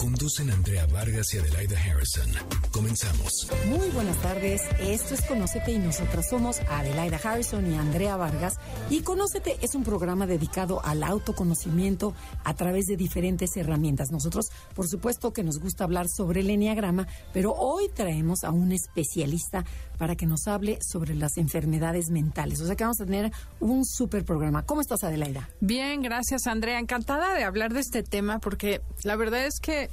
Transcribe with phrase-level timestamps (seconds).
[0.00, 2.24] Conducen Andrea Vargas y Adelaida Harrison.
[2.70, 3.50] Comenzamos.
[3.68, 8.54] Muy buenas tardes, esto es Conócete y nosotras somos Adelaida Harrison y Andrea Vargas.
[8.88, 14.10] Y Conócete es un programa dedicado al autoconocimiento a través de diferentes herramientas.
[14.10, 18.72] Nosotros, por supuesto que nos gusta hablar sobre el Enneagrama, pero hoy traemos a un
[18.72, 19.66] especialista
[19.98, 22.62] para que nos hable sobre las enfermedades mentales.
[22.62, 24.64] O sea que vamos a tener un súper programa.
[24.64, 25.50] ¿Cómo estás, Adelaida?
[25.60, 26.78] Bien, gracias, Andrea.
[26.78, 29.89] Encantada de hablar de este tema porque la verdad es que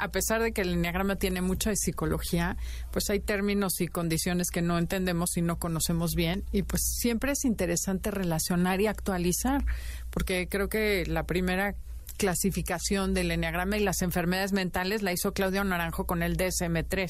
[0.00, 2.56] a pesar de que el enneagrama tiene mucha psicología,
[2.90, 7.32] pues hay términos y condiciones que no entendemos y no conocemos bien y pues siempre
[7.32, 9.64] es interesante relacionar y actualizar,
[10.10, 11.74] porque creo que la primera
[12.16, 17.08] clasificación del enneagrama y las enfermedades mentales la hizo Claudio Naranjo con el DSM-3.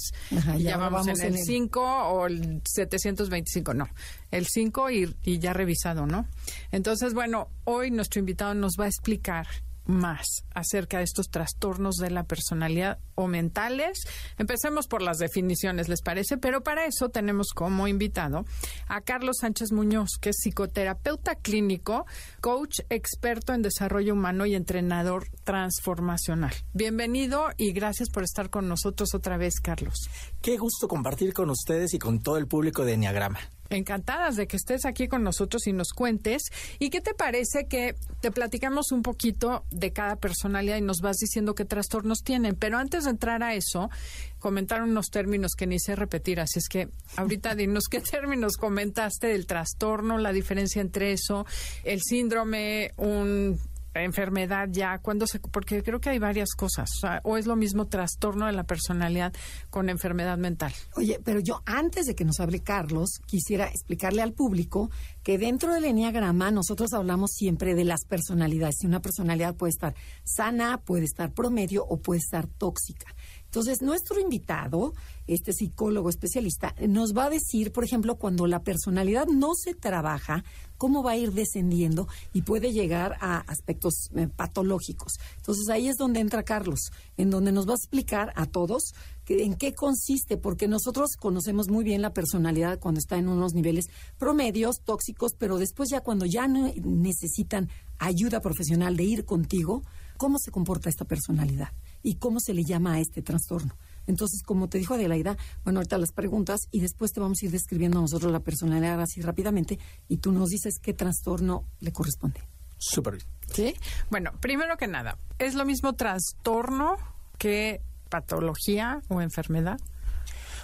[0.59, 3.89] ya, vamos, en el 5 o el 725, no,
[4.31, 6.27] el 5 y, y ya revisado, ¿no?
[6.71, 9.49] Entonces, bueno, hoy nuestro invitado nos va a explicar
[9.91, 14.07] más acerca de estos trastornos de la personalidad o mentales.
[14.39, 16.39] Empecemos por las definiciones, ¿les parece?
[16.39, 18.45] Pero para eso tenemos como invitado
[18.89, 22.07] a Carlos Sánchez Muñoz, que es psicoterapeuta clínico,
[22.41, 26.55] coach experto en desarrollo humano y entrenador transformacional.
[26.73, 30.09] Bienvenido y gracias por estar con nosotros otra vez, Carlos.
[30.41, 34.57] Qué gusto compartir con ustedes y con todo el público de Enneagrama encantadas de que
[34.57, 36.43] estés aquí con nosotros y nos cuentes.
[36.79, 41.17] ¿Y qué te parece que te platicamos un poquito de cada personalidad y nos vas
[41.17, 42.57] diciendo qué trastornos tienen?
[42.57, 43.91] Pero antes de entrar a eso,
[44.39, 49.29] comentaron unos términos que ni sé repetir, así es que ahorita dinos qué términos comentaste
[49.29, 51.47] del trastorno, la diferencia entre eso,
[51.85, 53.59] el síndrome, un
[53.95, 56.89] enfermedad ya, cuando se, porque creo que hay varias cosas,
[57.25, 59.33] o, es lo mismo trastorno de la personalidad
[59.69, 60.73] con enfermedad mental.
[60.97, 64.91] Oye, pero yo antes de que nos hable Carlos, quisiera explicarle al público
[65.23, 68.77] que dentro del enneagrama nosotros hablamos siempre de las personalidades.
[68.83, 69.95] Y una personalidad puede estar
[70.25, 73.15] sana, puede estar promedio o puede estar tóxica.
[73.51, 74.95] Entonces, nuestro invitado,
[75.27, 80.45] este psicólogo especialista, nos va a decir, por ejemplo, cuando la personalidad no se trabaja,
[80.77, 85.15] cómo va a ir descendiendo y puede llegar a aspectos eh, patológicos.
[85.39, 88.95] Entonces, ahí es donde entra Carlos, en donde nos va a explicar a todos
[89.27, 93.87] en qué consiste, porque nosotros conocemos muy bien la personalidad cuando está en unos niveles
[94.17, 97.69] promedios, tóxicos, pero después ya cuando ya no necesitan
[97.99, 99.83] ayuda profesional de ir contigo,
[100.17, 101.71] ¿cómo se comporta esta personalidad?
[102.03, 103.77] Y cómo se le llama a este trastorno.
[104.07, 107.51] Entonces, como te dijo Adelaida, bueno, ahorita las preguntas y después te vamos a ir
[107.51, 109.79] describiendo nosotros la personalidad así rápidamente
[110.09, 112.41] y tú nos dices qué trastorno le corresponde.
[112.79, 113.27] Súper bien.
[113.53, 113.75] ¿Sí?
[114.11, 116.97] Bueno, primero que nada, ¿es lo mismo trastorno
[117.39, 119.79] que patología o enfermedad?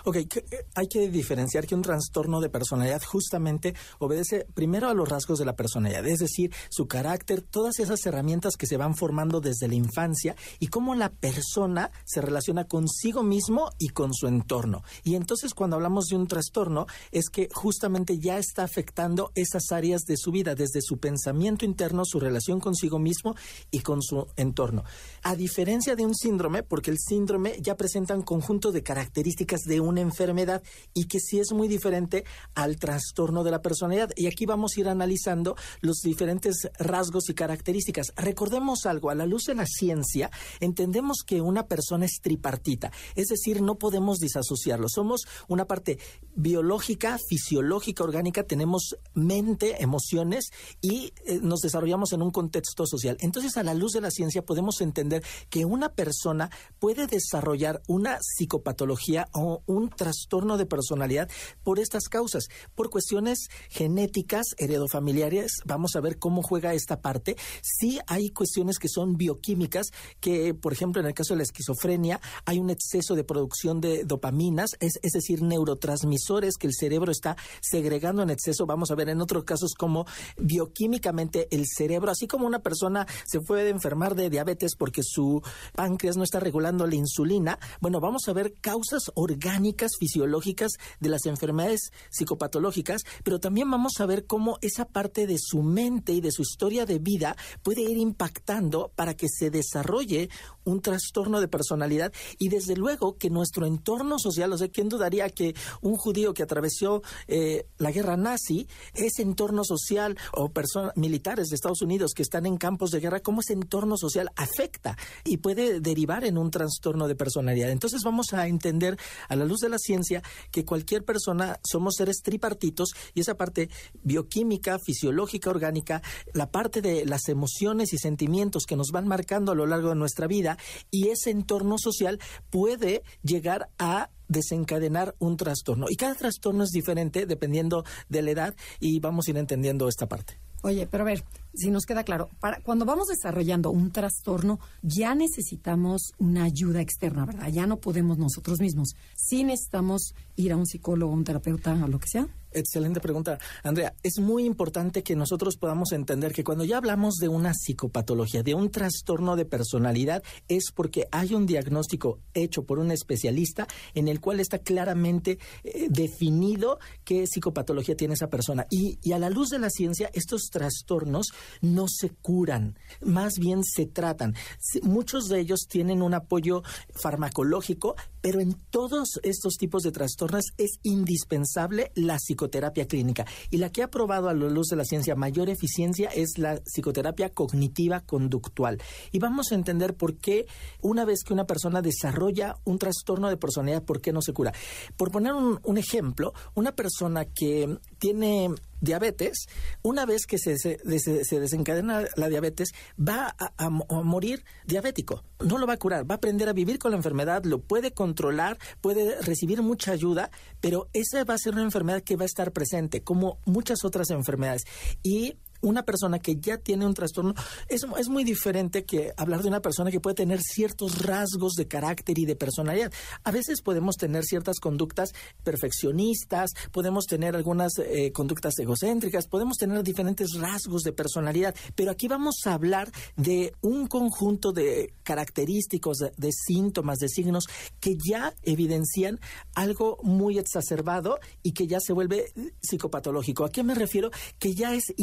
[0.09, 0.29] Ok, eh,
[0.77, 5.45] hay que diferenciar que un trastorno de personalidad justamente obedece primero a los rasgos de
[5.45, 9.75] la personalidad, es decir, su carácter, todas esas herramientas que se van formando desde la
[9.75, 14.85] infancia y cómo la persona se relaciona consigo mismo y con su entorno.
[15.03, 20.03] Y entonces cuando hablamos de un trastorno es que justamente ya está afectando esas áreas
[20.03, 23.35] de su vida, desde su pensamiento interno, su relación consigo mismo
[23.73, 24.85] y con su entorno.
[25.25, 29.81] A diferencia de un síndrome, porque el síndrome ya presenta un conjunto de características de
[30.01, 30.63] enfermedad
[30.95, 32.25] y que sí es muy diferente
[32.55, 34.11] al trastorno de la personalidad.
[34.17, 38.13] Y aquí vamos a ir analizando los diferentes rasgos y características.
[38.17, 40.31] Recordemos algo, a la luz de la ciencia,
[40.61, 44.89] entendemos que una persona es tripartita, es decir, no podemos disasociarlo.
[44.89, 45.99] Somos una parte
[46.35, 53.17] biológica, fisiológica, orgánica, tenemos mente, emociones y eh, nos desarrollamos en un contexto social.
[53.21, 58.19] Entonces, a la luz de la ciencia podemos entender que una persona puede desarrollar una
[58.21, 61.29] psicopatología o un trastorno de personalidad
[61.63, 65.61] por estas causas, por cuestiones genéticas, heredofamiliares.
[65.65, 67.37] Vamos a ver cómo juega esta parte.
[67.63, 69.89] Sí hay cuestiones que son bioquímicas,
[70.21, 74.05] que por ejemplo en el caso de la esquizofrenia hay un exceso de producción de
[74.05, 78.67] dopaminas, es, es decir, neurotransmisores que el cerebro está segregando en exceso.
[78.67, 80.07] Vamos a ver en otros casos cómo
[80.39, 85.43] bioquímicamente el cerebro, así como una persona se puede enfermar de diabetes porque su
[85.75, 89.66] páncreas no está regulando la insulina, bueno, vamos a ver causas orgánicas
[89.99, 95.63] fisiológicas de las enfermedades psicopatológicas, pero también vamos a ver cómo esa parte de su
[95.63, 100.29] mente y de su historia de vida puede ir impactando para que se desarrolle
[100.65, 105.31] un trastorno de personalidad y desde luego que nuestro entorno social, o sea, ¿quién dudaría
[105.31, 111.49] que un judío que atravesó eh, la guerra nazi, ese entorno social o personas militares
[111.49, 115.39] de Estados Unidos que están en campos de guerra, cómo ese entorno social afecta y
[115.39, 117.71] puede derivar en un trastorno de personalidad?
[117.71, 118.99] Entonces vamos a entender
[119.29, 123.69] a la luz de la ciencia que cualquier persona somos seres tripartitos y esa parte
[124.03, 129.55] bioquímica, fisiológica, orgánica, la parte de las emociones y sentimientos que nos van marcando a
[129.55, 130.59] lo largo de nuestra vida,
[130.91, 132.21] y ese entorno social
[132.51, 135.87] puede llegar a desencadenar un trastorno.
[135.89, 140.07] Y cada trastorno es diferente dependiendo de la edad y vamos a ir entendiendo esta
[140.07, 140.39] parte.
[140.63, 141.23] Oye, pero a ver,
[141.57, 147.27] si nos queda claro, para, cuando vamos desarrollando un trastorno, ya necesitamos una ayuda externa,
[147.27, 147.49] ¿verdad?
[147.49, 148.95] Ya no podemos nosotros mismos.
[149.15, 152.29] Sí necesitamos ir a un psicólogo, un terapeuta o lo que sea.
[152.53, 153.95] Excelente pregunta, Andrea.
[154.03, 158.55] Es muy importante que nosotros podamos entender que cuando ya hablamos de una psicopatología, de
[158.55, 164.21] un trastorno de personalidad, es porque hay un diagnóstico hecho por un especialista en el
[164.21, 168.67] cual está claramente eh, definido qué psicopatología tiene esa persona.
[168.71, 171.27] Y, y a la luz de la ciencia, estos trastornos
[171.61, 174.35] no se curan, más bien se tratan.
[174.83, 176.63] Muchos de ellos tienen un apoyo
[176.95, 183.25] farmacológico, pero en todos estos tipos de trastornos es indispensable la psicoterapia clínica.
[183.51, 186.57] Y la que ha probado a la luz de la ciencia mayor eficiencia es la
[186.65, 188.81] psicoterapia cognitiva conductual.
[189.13, 190.47] Y vamos a entender por qué
[190.81, 194.53] una vez que una persona desarrolla un trastorno de personalidad, ¿por qué no se cura?
[194.97, 198.51] Por poner un, un ejemplo, una persona que tiene
[198.81, 199.47] diabetes,
[199.83, 205.25] una vez que se, se, desencadena la diabetes, va a, morir diabético.
[205.45, 207.93] No lo va a curar, va a aprender a vivir con la enfermedad, lo puede
[207.93, 210.31] controlar, puede recibir mucha ayuda,
[210.61, 214.11] pero esa va a ser una enfermedad que va a estar presente, como muchas otras
[214.11, 214.65] enfermedades.
[215.03, 215.37] Y
[215.67, 217.35] una persona que ya tiene un trastorno
[217.69, 221.67] es, es, muy diferente que hablar de una persona que puede tener ciertos rasgos de
[221.67, 222.93] carácter y de personalidad.
[223.25, 229.83] A veces podemos tener ciertas conductas perfeccionistas, podemos tener algunas eh, conductas egocéntricas, podemos tener
[229.83, 236.31] diferentes rasgos de personalidad, pero aquí vamos a hablar de un conjunto de característicos, de
[236.33, 237.47] síntomas, de signos
[237.81, 239.19] que ya evidencian
[239.55, 243.45] algo muy exacerbado y que ya se vuelve psicopatológico.
[243.45, 244.11] ¿A qué me refiero?
[244.39, 244.95] Que ya es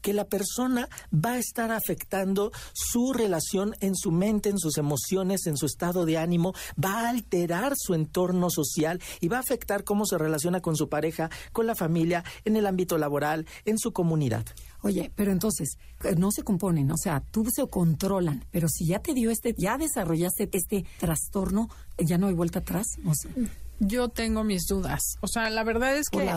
[0.00, 5.46] que la persona va a estar afectando su relación en su mente, en sus emociones,
[5.46, 9.84] en su estado de ánimo, va a alterar su entorno social y va a afectar
[9.84, 13.92] cómo se relaciona con su pareja, con la familia, en el ámbito laboral, en su
[13.92, 14.44] comunidad.
[14.82, 18.98] Oye, pero entonces, eh, no se componen, o sea, tú se controlan, pero si ya
[18.98, 21.68] te dio este, ya desarrollaste este trastorno,
[21.98, 22.86] ya no hay vuelta atrás.
[23.06, 23.12] O.
[23.84, 25.16] Yo tengo mis dudas.
[25.22, 26.30] O sea, la verdad es que...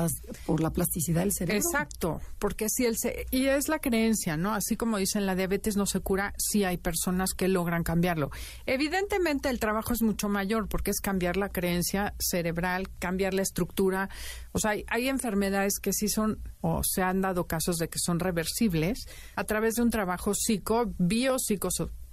[0.48, 1.62] por la plasticidad del cerebro.
[1.64, 2.96] Exacto, porque si el...
[3.30, 4.56] y es la creencia, ¿no?
[4.56, 8.32] Así como dicen, la diabetes no se cura, sí hay personas que logran cambiarlo.
[8.66, 14.10] Evidentemente el trabajo es mucho mayor porque es cambiar la creencia cerebral, cambiar la estructura.
[14.52, 18.20] O sea, hay, enfermedades que sí son, o se han dado casos de que son
[18.20, 19.06] reversibles
[19.36, 21.38] a través de un trabajo psico, bio,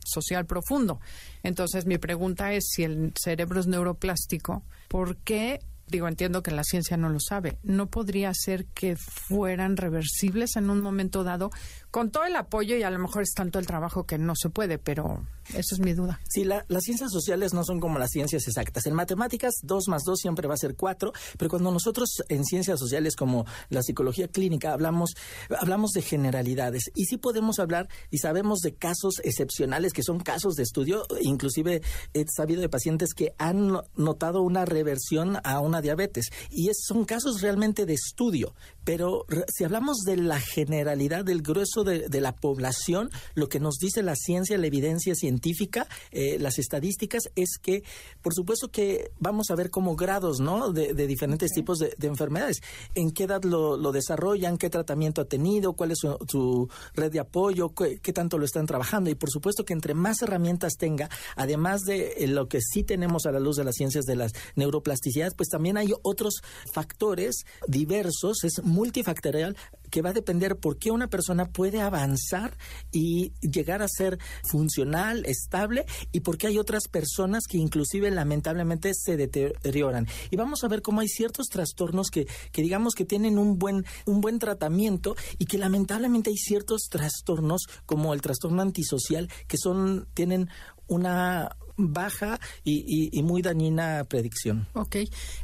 [0.05, 1.00] social profundo.
[1.43, 4.62] Entonces, mi pregunta es si el cerebro es neuroplástico,
[4.93, 9.77] ¿por qué digo, entiendo que la ciencia no lo sabe, ¿no podría ser que fueran
[9.77, 11.50] reversibles en un momento dado
[11.93, 14.49] con todo el apoyo y a lo mejor es tanto el trabajo que no se
[14.49, 16.21] puede, pero eso es mi duda.
[16.27, 18.87] Sí, las ciencias sociales no son como las ciencias exactas.
[18.87, 22.81] En matemáticas, dos más dos siempre va a ser cuatro, pero cuando nosotros en ciencias
[22.81, 25.15] sociales como la psicología clínica hablamos,
[25.61, 30.55] hablamos de generalidades y sí podemos hablar y sabemos de casos excepcionales que son casos
[30.55, 31.82] de estudio, inclusive
[32.15, 37.43] he sabido de pacientes que han notado una reversión a una diabetes y son casos
[37.43, 43.48] realmente de estudio, pero si hablamos de la generalidad del grueso de, la población, lo
[43.48, 47.82] que nos dice la ciencia, la evidencia científica, eh, las estadísticas, es que,
[48.22, 50.72] por supuesto que vamos a ver como grados, ¿no?
[50.72, 52.62] De, diferentes tipos de, enfermedades.
[52.94, 54.58] ¿En qué edad lo, desarrollan?
[54.58, 55.72] ¿Qué tratamiento ha tenido?
[55.74, 57.74] ¿Cuál es su, red de apoyo?
[57.74, 59.10] ¿Qué, tanto lo están trabajando?
[59.10, 63.27] Y por supuesto que entre más herramientas tenga, además de eh, lo que sí tenemos
[63.27, 68.44] a la luz de las ciencias de las neuroplasticidades, pues también hay otros factores diversos,
[68.44, 69.56] es multifactorial
[69.93, 72.56] que va a depender por qué una persona puede avanzar
[72.91, 78.93] y llegar a ser funcional, estable, y por qué hay otras personas que inclusive lamentablemente
[78.94, 80.08] se deterioran.
[80.31, 83.84] Y vamos a ver cómo hay ciertos trastornos que, que digamos que tienen un buen,
[84.06, 90.08] un buen tratamiento y que lamentablemente hay ciertos trastornos como el trastorno antisocial que son,
[90.15, 90.49] tienen
[90.87, 94.67] una baja y, muy dañina predicción.
[94.74, 94.96] Ok.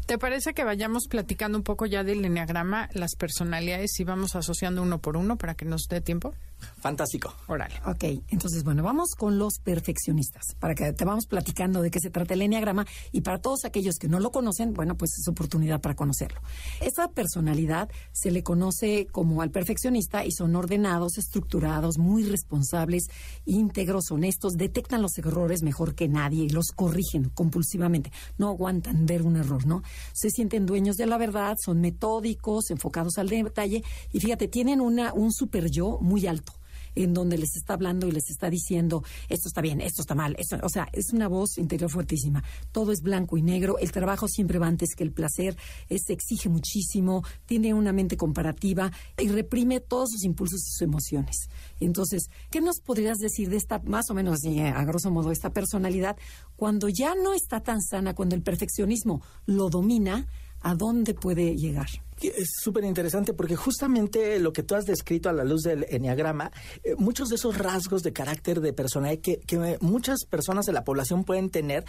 [0.07, 4.83] ¿Te parece que vayamos platicando un poco ya del enneagrama, las personalidades y vamos asociando
[4.83, 6.35] uno por uno para que nos dé tiempo?
[6.81, 7.35] Fantástico.
[7.47, 7.75] Órale.
[7.87, 12.11] Ok, entonces, bueno, vamos con los perfeccionistas, para que te vamos platicando de qué se
[12.11, 15.81] trata el enneagrama y para todos aquellos que no lo conocen, bueno, pues es oportunidad
[15.81, 16.41] para conocerlo.
[16.81, 23.05] Esa personalidad se le conoce como al perfeccionista y son ordenados, estructurados, muy responsables,
[23.45, 28.11] íntegros, honestos, detectan los errores mejor que nadie y los corrigen compulsivamente.
[28.39, 29.83] No aguantan ver un error, ¿no?
[30.13, 33.83] Se sienten dueños de la verdad, son metódicos, enfocados al detalle
[34.13, 36.53] y fíjate, tienen una, un super yo muy alto
[37.05, 40.37] en donde les está hablando y les está diciendo esto está bien, esto está mal.
[40.63, 42.43] o sea, es una voz interior fuertísima.
[42.73, 43.79] Todo es blanco y negro.
[43.79, 45.57] El trabajo siempre va antes que el placer.
[45.89, 47.25] Se exige muchísimo.
[47.47, 51.49] Tiene una mente comparativa y reprime todos sus impulsos y sus emociones.
[51.81, 56.17] Entonces, ¿qué nos podrías decir de esta, más o menos a grosso modo, esta personalidad
[56.57, 60.27] cuando ya no está tan sana, cuando el perfeccionismo lo domina?
[60.61, 61.89] ¿A dónde puede llegar?
[62.21, 66.51] Es súper interesante porque justamente lo que tú has descrito a la luz del enneagrama,
[66.83, 70.83] eh, muchos de esos rasgos de carácter de personalidad que, que, muchas personas de la
[70.83, 71.85] población pueden tener,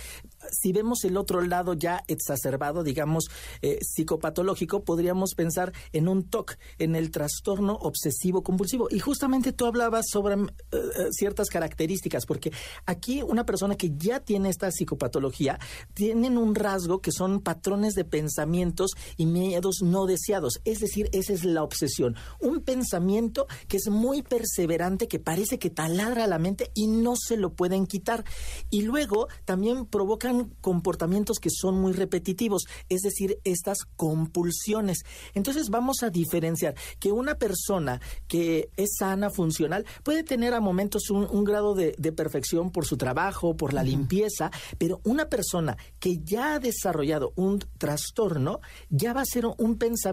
[0.52, 3.26] si vemos el otro lado ya exacerbado, digamos,
[3.64, 8.88] eh, psicopatológico, podríamos pensar en un TOC, en el trastorno obsesivo compulsivo.
[8.92, 12.52] Y justamente tú hablabas sobre eh, ciertas características, porque
[12.86, 15.60] aquí una persona que ya tiene esta psicopatología,
[15.96, 20.19] tienen un rasgo que son patrones de pensamientos y miedos no deseados
[20.66, 22.16] es decir, esa es la obsesión.
[22.40, 27.38] Un pensamiento que es muy perseverante, que parece que taladra la mente y no se
[27.38, 28.24] lo pueden quitar.
[28.70, 35.00] Y luego también provocan comportamientos que son muy repetitivos, es decir, estas compulsiones.
[35.34, 41.10] Entonces vamos a diferenciar que una persona que es sana, funcional, puede tener a momentos
[41.10, 46.56] un, grado de, perfección por su trabajo, por la limpieza, pero una persona que ya
[46.56, 48.60] ha desarrollado un trastorno,
[48.90, 50.09] ya va a ser un pensamiento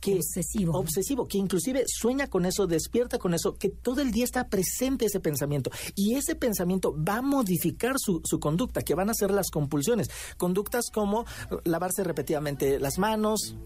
[0.00, 4.24] que obsesivo, obsesivo, que inclusive sueña con eso, despierta con eso, que todo el día
[4.24, 9.10] está presente ese pensamiento y ese pensamiento va a modificar su, su conducta, que van
[9.10, 11.24] a ser las compulsiones, conductas como
[11.64, 13.56] lavarse repetidamente las manos,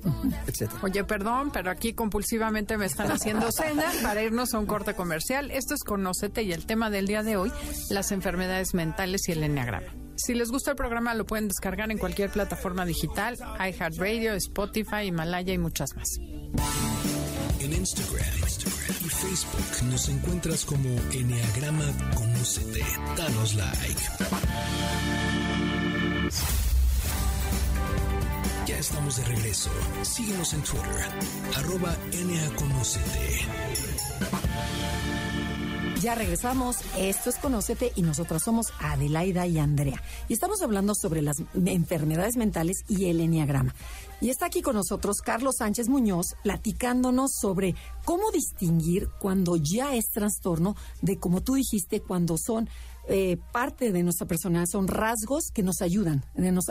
[0.46, 0.80] etcétera.
[0.82, 5.50] Oye, perdón, pero aquí compulsivamente me están haciendo cena para irnos a un corte comercial.
[5.50, 7.52] Esto es Conócete y el tema del día de hoy,
[7.90, 9.92] las enfermedades mentales y el enneagrama.
[10.16, 15.52] Si les gusta el programa, lo pueden descargar en cualquier plataforma digital, iHeartRadio, Spotify, Himalaya
[15.52, 16.18] y muchas más.
[17.60, 18.26] En Instagram,
[19.04, 21.84] y Facebook nos encuentras como Enneagrama.
[23.16, 24.02] Danos like.
[28.66, 29.70] Ya estamos de regreso.
[30.02, 31.06] Síguenos en Twitter,
[31.56, 31.96] arroba
[32.56, 33.46] Conocete.
[36.02, 36.78] Ya regresamos.
[36.98, 40.02] Esto es Conócete y nosotras somos Adelaida y Andrea.
[40.28, 43.72] Y estamos hablando sobre las enfermedades mentales y el enneagrama.
[44.20, 50.06] Y está aquí con nosotros Carlos Sánchez Muñoz platicándonos sobre cómo distinguir cuando ya es
[50.10, 52.68] trastorno de, como tú dijiste, cuando son
[53.08, 56.24] eh, parte de nuestra personalidad, son rasgos que nos ayudan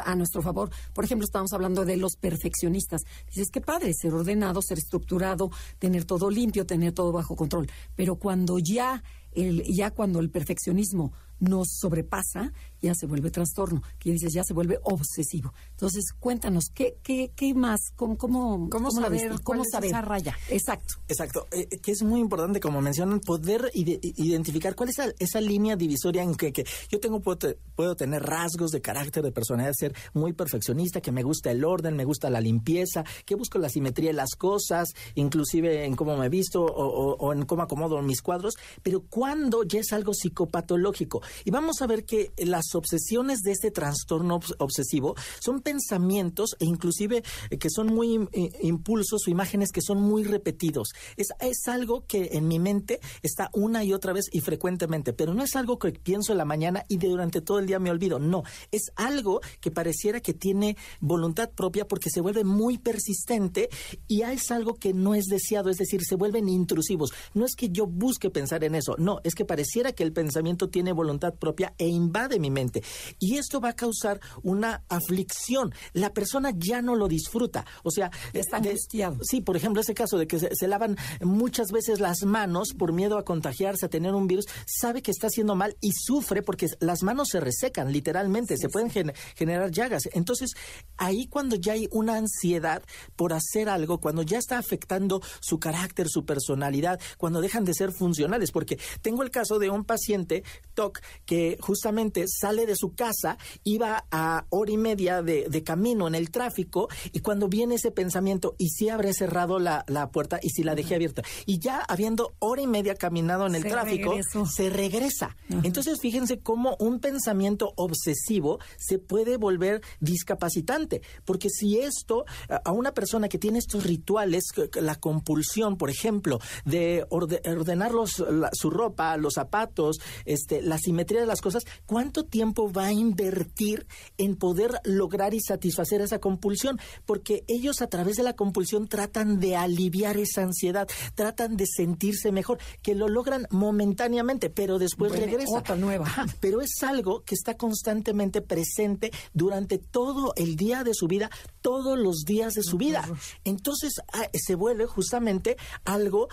[0.05, 0.71] a nuestro favor.
[0.93, 3.03] Por ejemplo, estamos hablando de los perfeccionistas.
[3.27, 7.69] Dices, qué padre, ser ordenado, ser estructurado, tener todo limpio, tener todo bajo control.
[7.95, 14.11] Pero cuando ya el, ya cuando el perfeccionismo nos sobrepasa, ya se vuelve trastorno, que
[14.11, 15.53] dices, ya se vuelve obsesivo.
[15.71, 17.79] Entonces, cuéntanos, ¿qué, qué, qué más?
[17.95, 19.89] ¿Cómo, cómo, ¿Cómo, saber, ¿Cómo saber?
[19.89, 20.35] esa raya?
[20.49, 20.95] Exacto.
[21.07, 21.47] Exacto.
[21.51, 26.35] Eh, que es muy importante, como mencionan, poder identificar cuál es esa, línea divisoria en
[26.35, 31.01] que, que yo tengo, puedo, puedo, tener rasgos de carácter, de personalidad, ser muy perfeccionista,
[31.01, 34.35] que me gusta el orden, me gusta la limpieza, que busco la simetría de las
[34.35, 39.63] cosas, inclusive en cómo me visto o, o en cómo acomodo mis cuadros, pero cuando
[39.63, 41.21] ya es algo psicopatológico.
[41.45, 47.23] Y vamos a ver que las obsesiones de este trastorno obsesivo son pensamientos e inclusive
[47.49, 50.89] eh, que son muy eh, impulsos o imágenes que son muy repetidos.
[51.17, 55.33] Es, es algo que en mi mente está una y otra vez y frecuentemente, pero
[55.33, 57.91] no es algo que pienso en la mañana y de durante todo el día me
[57.91, 58.19] olvido.
[58.19, 63.69] No, es algo que pareciera que tiene voluntad propia porque se vuelve muy persistente
[64.07, 67.11] y es algo que no es deseado, es decir, se vuelven intrusivos.
[67.33, 70.69] No es que yo busque pensar en eso, no, es que pareciera que el pensamiento
[70.69, 72.81] tiene voluntad propia e invade mi mente.
[73.19, 75.73] Y esto va a causar una aflicción.
[75.93, 77.65] La persona ya no lo disfruta.
[77.83, 79.17] O sea, está angustiado.
[79.21, 83.19] Sí, por ejemplo, ese caso de que se, lavan muchas veces las manos por miedo
[83.19, 87.03] a contagiarse, a tener un virus, sabe que está haciendo mal y sufre porque las
[87.03, 88.89] manos se resecan, literalmente, se pueden
[89.35, 90.09] generar llagas.
[90.13, 90.53] Entonces,
[90.97, 92.83] ahí cuando ya hay una ansiedad
[93.15, 97.91] por hacer algo, cuando ya está afectando su carácter, su personalidad, cuando dejan de ser
[97.91, 103.37] funcionales, porque tengo el caso de un paciente TOC que justamente sale de su casa,
[103.63, 107.91] iba a hora y media de, de camino en el tráfico y cuando viene ese
[107.91, 111.79] pensamiento, y si habré cerrado la, la puerta y si la dejé abierta, y ya
[111.79, 114.45] habiendo hora y media caminado en el Se tráfico, regresó.
[114.45, 115.35] se regresa.
[115.63, 122.25] Entonces, fíjense cómo un pensamiento obsesivo se puede volver discapacitante, porque si esto
[122.63, 124.43] a- una persona que tiene estos rituales,
[124.79, 130.77] la compulsión, por ejemplo, de orde- ordenar los- la- su ropa, los zapatos, este, la
[131.01, 136.19] simetría de las cosas, ¿cuánto tiempo va a invertir en poder lograr y satisfacer esa
[136.19, 136.79] compulsión?
[137.05, 142.31] Porque ellos a través de la compulsión tratan de aliviar esa ansiedad, tratan de sentirse
[142.31, 145.57] mejor, que lo logran momentáneamente, pero después Viene regresa.
[145.57, 146.05] otra nueva.
[146.05, 151.31] Ajá, pero es algo que está constantemente presente durante todo el día de su vida,
[151.61, 153.07] todos los días de su vida.
[153.43, 156.27] Entonces ah, se vuelve justamente algo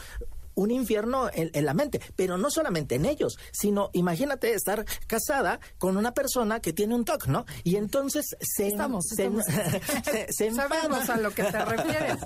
[0.58, 5.60] un infierno en, en la mente, pero no solamente en ellos, sino imagínate estar casada
[5.78, 7.46] con una persona que tiene un TOC, ¿no?
[7.64, 9.44] Y entonces se, Estamos, se, estamos.
[10.04, 11.14] se- se Sabemos enfada.
[11.14, 12.18] a lo que te refieres.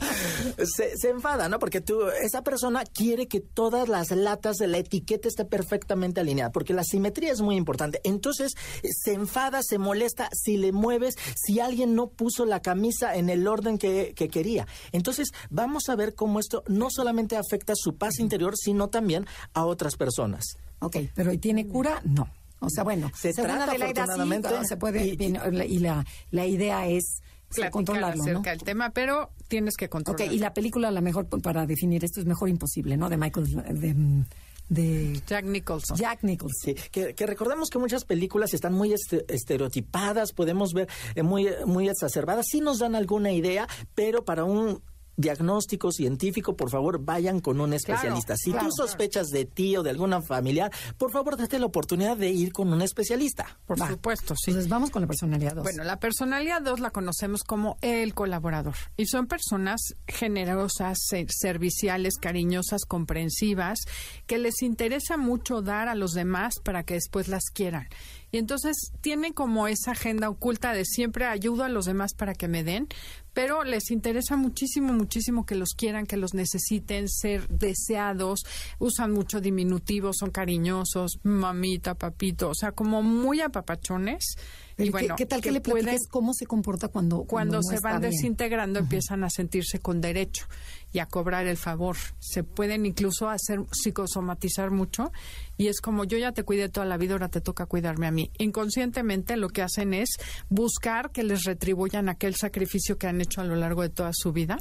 [0.98, 1.58] se, enfada, ¿no?
[1.58, 6.52] Porque tú, esa persona quiere que todas las latas de la etiqueta esté perfectamente alineada,
[6.52, 8.00] porque la simetría es muy importante.
[8.04, 13.28] Entonces, se enfada, se molesta si le mueves, si alguien no puso la camisa en
[13.30, 14.66] el orden que, que quería.
[14.92, 19.64] Entonces, vamos a ver cómo esto no solamente afecta su paz interior, sino también a
[19.66, 20.56] otras personas.
[20.80, 22.00] Ok, pero ¿y tiene cura?
[22.04, 22.28] No.
[22.60, 25.36] O sea, bueno, Se trata, sí, afortunadamente, claro, se puede, y- bien,
[25.68, 27.04] y la, la idea es
[27.50, 30.32] sí, Platicar controlarlo, acerca tema, pero tienes que Ok, controlarlo.
[30.32, 33.08] y la película, la mejor para definir esto es Mejor Imposible, ¿no?
[33.10, 33.46] De Michael,
[33.80, 34.24] de,
[34.68, 35.96] de Jack Nicholson.
[35.96, 36.56] Jack Nicholson.
[36.62, 41.48] Sí, que, que recordemos que muchas películas están muy este- estereotipadas, podemos ver eh, muy,
[41.66, 44.80] muy exacerbadas, sí nos dan alguna idea, pero para un
[45.16, 48.34] diagnóstico científico, por favor, vayan con un especialista.
[48.36, 52.16] si claro, tú sospechas de ti o de alguna familiar, por favor, date la oportunidad
[52.16, 53.58] de ir con un especialista.
[53.66, 53.88] Por Va.
[53.88, 54.50] supuesto, sí.
[54.50, 55.62] Entonces vamos con la personalidad 2.
[55.64, 62.14] Bueno, la personalidad 2 la conocemos como el colaborador y son personas generosas, se- serviciales,
[62.20, 63.80] cariñosas, comprensivas,
[64.26, 67.88] que les interesa mucho dar a los demás para que después las quieran.
[68.30, 72.48] Y entonces tienen como esa agenda oculta de siempre ayudo a los demás para que
[72.48, 72.88] me den,
[73.32, 78.44] pero les interesa muchísimo, muchísimo que los quieran, que los necesiten, ser deseados,
[78.78, 84.36] usan mucho diminutivos, son cariñosos, mamita, papito, o sea, como muy apapachones.
[84.76, 87.58] Pero y ¿qué- bueno, ¿Qué, tal que, le pueden- platiques cómo se comporta cuando, cuando
[87.58, 88.12] no se van bien?
[88.12, 90.46] desintegrando empiezan a sentirse con derecho
[90.92, 91.96] y a cobrar el favor.
[92.18, 95.12] Se pueden incluso hacer psicosomatizar mucho
[95.56, 98.10] y es como yo ya te cuidé toda la vida, ahora te toca cuidarme a
[98.10, 98.30] mí.
[98.38, 100.10] Inconscientemente lo que hacen es
[100.48, 104.32] buscar que les retribuyan aquel sacrificio que han hecho a lo largo de toda su
[104.32, 104.58] vida.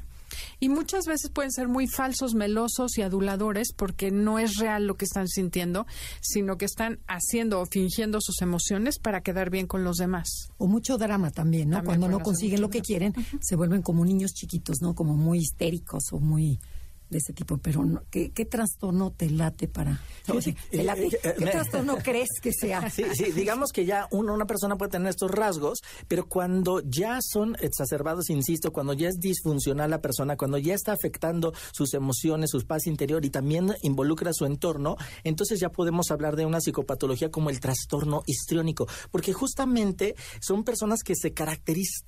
[0.59, 4.95] Y muchas veces pueden ser muy falsos, melosos y aduladores porque no es real lo
[4.95, 5.85] que están sintiendo,
[6.21, 10.49] sino que están haciendo o fingiendo sus emociones para quedar bien con los demás.
[10.57, 11.77] O mucho drama también, ¿no?
[11.77, 14.95] También Cuando no consiguen lo que quieren, se vuelven como niños chiquitos, ¿no?
[14.95, 16.59] Como muy histéricos o muy
[17.11, 17.57] de ese tipo.
[17.59, 20.01] Pero, no- ¿qué, qué trastorno te late para...?
[20.25, 21.05] Fíjate, ¿Te late?
[21.07, 22.89] eh, eh, ¿Qué me- trastorno crees que sea?
[22.89, 27.19] Sí, sí, digamos que ya uno, una persona puede tener estos rasgos, pero cuando ya
[27.21, 32.49] son exacerbados, insisto, cuando ya es disfuncional la persona, cuando ya está afectando sus emociones,
[32.51, 37.29] su paz interior y también involucra su entorno, entonces ya podemos hablar de una psicopatología
[37.29, 42.07] como el trastorno histriónico, porque justamente son personas que se caracterizan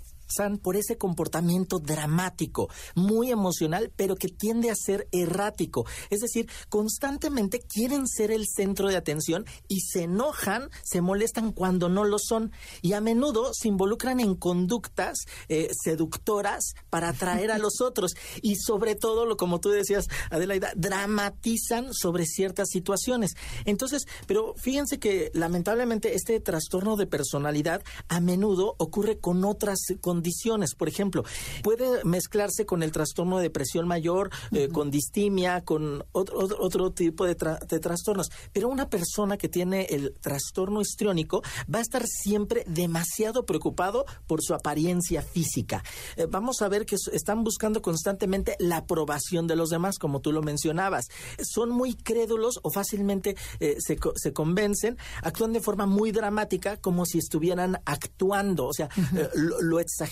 [0.61, 5.85] por ese comportamiento dramático, muy emocional, pero que tiende a ser errático.
[6.09, 11.89] Es decir, constantemente quieren ser el centro de atención y se enojan, se molestan cuando
[11.89, 17.57] no lo son y a menudo se involucran en conductas eh, seductoras para atraer a
[17.57, 23.35] los otros y sobre todo, lo como tú decías, Adelaida, dramatizan sobre ciertas situaciones.
[23.65, 29.79] Entonces, pero fíjense que lamentablemente este trastorno de personalidad a menudo ocurre con otras
[30.23, 30.73] condiciones.
[30.75, 31.23] Por ejemplo,
[31.63, 36.91] puede mezclarse con el trastorno de depresión mayor, eh, con distimia, con otro, otro, otro
[36.91, 38.29] tipo de, tra- de trastornos.
[38.53, 41.41] Pero una persona que tiene el trastorno histriónico
[41.73, 45.83] va a estar siempre demasiado preocupado por su apariencia física.
[46.15, 50.31] Eh, vamos a ver que están buscando constantemente la aprobación de los demás, como tú
[50.31, 51.07] lo mencionabas.
[51.41, 57.05] Son muy crédulos o fácilmente eh, se, se convencen, actúan de forma muy dramática, como
[57.05, 58.87] si estuvieran actuando, o sea,
[59.33, 60.02] lo, lo exageran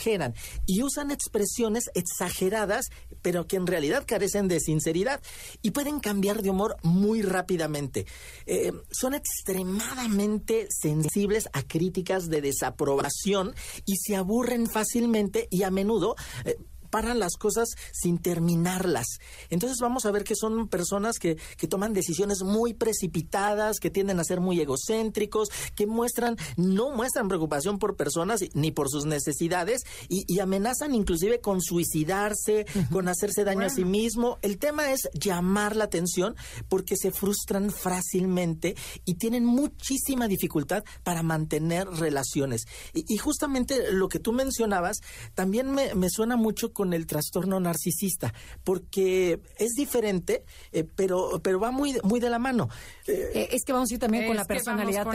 [0.66, 2.88] y usan expresiones exageradas,
[3.22, 5.22] pero que en realidad carecen de sinceridad
[5.62, 8.06] y pueden cambiar de humor muy rápidamente.
[8.46, 13.54] Eh, son extremadamente sensibles a críticas de desaprobación
[13.86, 16.56] y se aburren fácilmente y a menudo eh,
[16.92, 19.08] paran las cosas sin terminarlas.
[19.50, 24.20] Entonces vamos a ver que son personas que, que toman decisiones muy precipitadas, que tienden
[24.20, 29.84] a ser muy egocéntricos, que muestran, no muestran preocupación por personas ni por sus necesidades
[30.10, 34.40] y, amenazan inclusive con suicidarse, con hacerse daño a sí mismo.
[34.42, 36.36] El tema es llamar la atención
[36.68, 38.76] porque se frustran fácilmente
[39.06, 42.66] y tienen muchísima dificultad para mantener relaciones.
[42.94, 44.98] Y, justamente lo que tú mencionabas
[45.36, 51.72] también me, suena mucho con el trastorno narcisista, porque es diferente, eh, pero, pero va
[51.72, 52.70] muy, muy de la mano.
[53.08, 55.08] Eh, es que vamos a ir también con la personalidad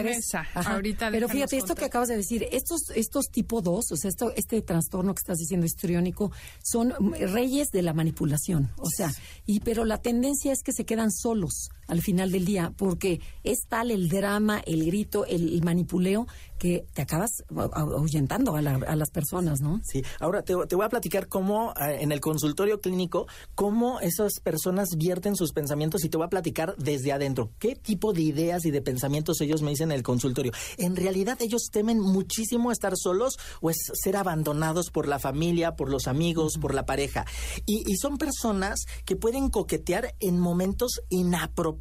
[0.54, 4.32] Ahorita pero fíjate, esto que acabas de decir, estos, estos tipo 2, o sea, esto,
[4.36, 8.70] este trastorno que estás diciendo histriónico, son reyes de la manipulación.
[8.78, 9.10] O sea,
[9.44, 13.66] y pero la tendencia es que se quedan solos al final del día, porque es
[13.68, 16.26] tal el drama, el grito, el, manipuleo,
[16.58, 19.80] que te acabas ahuyentando a, las personas, ¿no?
[19.84, 24.88] Sí, ahora te, voy a platicar cómo eh, en el consultorio clínico, cómo esas personas
[24.96, 27.50] vierten sus pensamientos y te voy a platicar desde adentro.
[27.58, 30.52] ¿Qué tipo de ideas y de pensamientos ellos me dicen en el consultorio?
[30.78, 35.90] En realidad ellos temen muchísimo estar solos o es ser abandonados por la familia, por
[35.90, 37.26] los amigos, por la pareja.
[37.66, 41.75] Y, y son personas que pueden coquetear en momentos inapropiados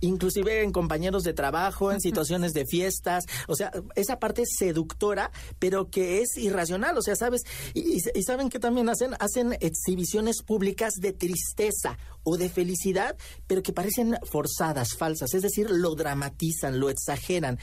[0.00, 5.90] inclusive en compañeros de trabajo, en situaciones de fiestas, o sea, esa parte seductora, pero
[5.90, 7.42] que es irracional, o sea, sabes,
[7.74, 13.72] y, saben que también hacen, hacen exhibiciones públicas de tristeza o de felicidad, pero que
[13.72, 17.58] parecen forzadas, falsas, es decir, lo dramatizan, lo exageran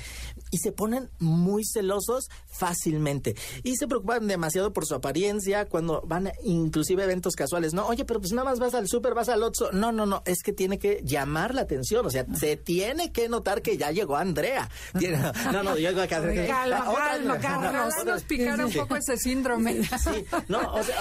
[0.52, 6.32] y se ponen muy celosos fácilmente y se preocupan demasiado por su apariencia cuando van
[6.44, 9.44] inclusive a eventos casuales, no, oye, pero pues nada más vas al súper, vas al
[9.44, 12.06] otro, no, no, no, es que tiene que llamar la atención.
[12.06, 14.70] O sea, se tiene que notar que ya llegó Andrea.
[15.52, 16.22] no, no, llegó acá.
[16.48, 19.84] Calma, calma, nos picara un poco ese síndrome.
[19.84, 20.96] Sí, no, o sea,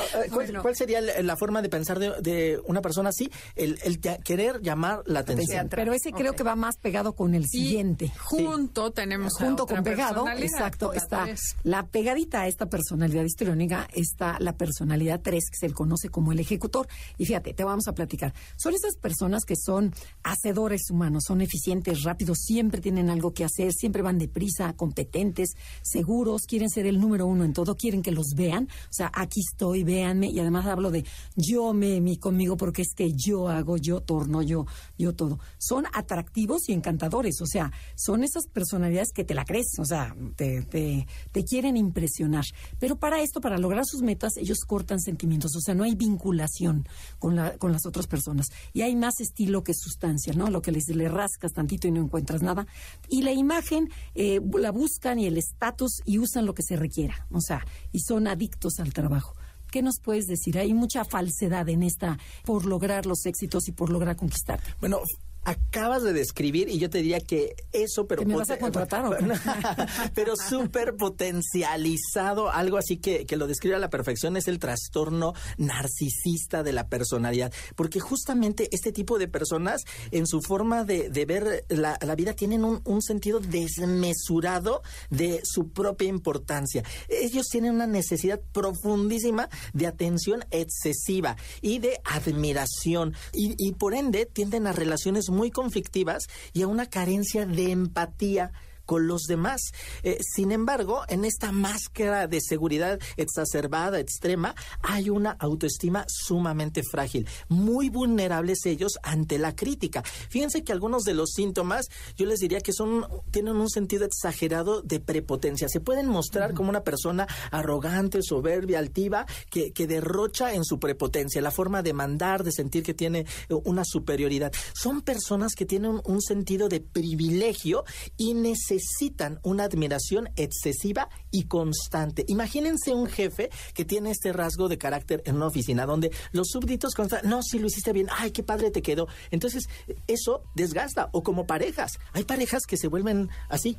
[0.63, 3.31] ¿cuál, sería la forma de pensar de, una persona así?
[3.57, 5.69] El, querer llamar la atención.
[5.69, 8.11] Pero ese creo que va más pegado con el siguiente.
[8.19, 11.27] junto tenemos Junto con pegado, exacto, está
[11.63, 16.33] la pegadita a esta personalidad histriónica está la personalidad 3, que se le conoce como
[16.33, 16.89] el ejecutor.
[17.19, 18.35] Y fíjate, te vamos a platicar.
[18.57, 23.73] Son esas personas que son hacedores humanos, son eficientes, rápidos, siempre tienen algo que hacer,
[23.73, 28.35] siempre van deprisa, competentes, seguros, quieren ser el número uno en todo, quieren que los
[28.37, 28.65] vean.
[28.65, 30.29] O sea, aquí estoy, véanme.
[30.29, 31.05] Y además hablo de
[31.37, 34.67] yo me, mi conmigo porque es que yo hago, yo torno, yo,
[34.99, 35.41] yo todo.
[35.59, 37.41] Son atractivos y encantadores.
[37.41, 39.79] O sea, son esas personalidades que te la crees.
[39.79, 42.45] O sea, te, te, quieren impresionar.
[42.79, 45.57] Pero para esto, para lograr sus metas, ellos cortan sentimientos.
[45.57, 46.87] O sea, no hay vinculación
[47.19, 48.47] con, la, con las otras personas.
[48.73, 50.49] Y hay más estilo que sustancia, ¿no?
[50.49, 52.67] Lo que les le rascas tantito y no encuentras nada.
[53.09, 57.27] Y la imagen eh, la buscan y el estatus y usan lo que se requiera,
[57.31, 59.35] o sea, y son adictos al trabajo.
[59.73, 60.59] ¿Qué nos puedes decir?
[60.59, 64.61] Hay mucha falsedad en esta por lograr los éxitos y por lograr conquistar.
[64.81, 65.01] Bueno,
[65.45, 68.25] acabas de describir y yo te diría que eso, pero...
[68.25, 69.17] ¿Me vas a contratar o
[70.15, 75.35] Pero súper potencializado, algo así que, que lo describe a la perfección, es el trastorno
[75.57, 77.53] narcisista de la personalidad.
[77.75, 82.35] Porque justamente este tipo de personas, en su forma de, de ver la, la, vida,
[82.35, 86.85] tienen un, un sentido desmesurado de su propia importancia.
[87.09, 93.15] Ellos tienen una necesidad profundísima de atención excesiva y de admiración.
[93.33, 98.53] Y, y por ende tienden a relaciones muy conflictivas y a una carencia de empatía
[98.85, 99.61] con los demás.
[100.03, 107.29] Eh, sin embargo, en esta máscara de seguridad exacerbada, extrema, hay una autoestima sumamente frágil,
[107.49, 110.03] muy vulnerables ellos ante la crítica.
[110.03, 114.83] Fíjense que algunos de los síntomas, yo les diría que son, tienen un sentido exagerado
[114.83, 115.69] de prepotencia.
[115.69, 121.41] Se pueden mostrar como una persona arrogante, soberbia, altiva, que, que derrocha en su prepotencia,
[121.41, 124.53] la forma de mandar, de sentir que tiene una superioridad.
[124.75, 127.85] Son personas que tienen un sentido de privilegio
[128.17, 132.25] y necesidad necesitan una admiración excesiva y constante.
[132.29, 136.95] Imagínense un jefe que tiene este rasgo de carácter en una oficina donde los súbditos
[136.95, 139.09] constan, no, si lo hiciste bien, ay, qué padre te quedó.
[139.31, 139.69] Entonces,
[140.07, 141.09] eso desgasta.
[141.13, 141.99] O como parejas.
[142.13, 143.77] Hay parejas que se vuelven así,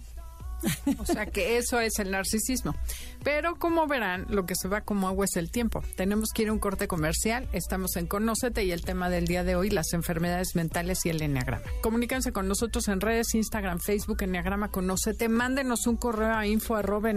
[0.98, 2.76] O sea que eso es el narcisismo.
[3.24, 5.84] Pero como verán, lo que se va como agua es el tiempo.
[5.96, 7.48] Tenemos que ir a un corte comercial.
[7.54, 11.22] Estamos en Conócete y el tema del día de hoy, las enfermedades mentales y el
[11.22, 11.64] enneagrama.
[11.82, 15.30] Comuníquense con nosotros en redes, Instagram, Facebook, Enneagrama Conócete.
[15.30, 17.12] Mándenos un correo a info arroba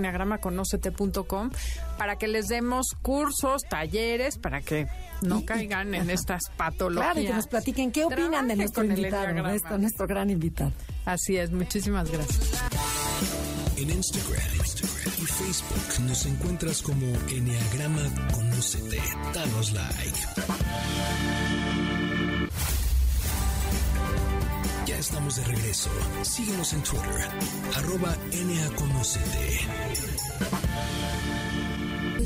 [1.99, 4.87] para que les demos cursos, talleres, para que
[5.23, 7.13] no caigan en estas patologías.
[7.13, 10.73] Claro, y que nos platiquen qué opinan de nuestro invitado, nuestro, nuestro gran invitado.
[11.05, 13.06] Así es, muchísimas gracias.
[13.77, 14.43] En Instagram,
[15.19, 18.03] y Facebook nos encuentras como Enneagrama
[18.33, 19.03] Conócete.
[19.35, 20.19] Danos like.
[24.87, 25.91] Ya estamos de regreso.
[26.23, 27.29] Síguenos en Twitter,
[27.75, 29.61] arroba NAConocete.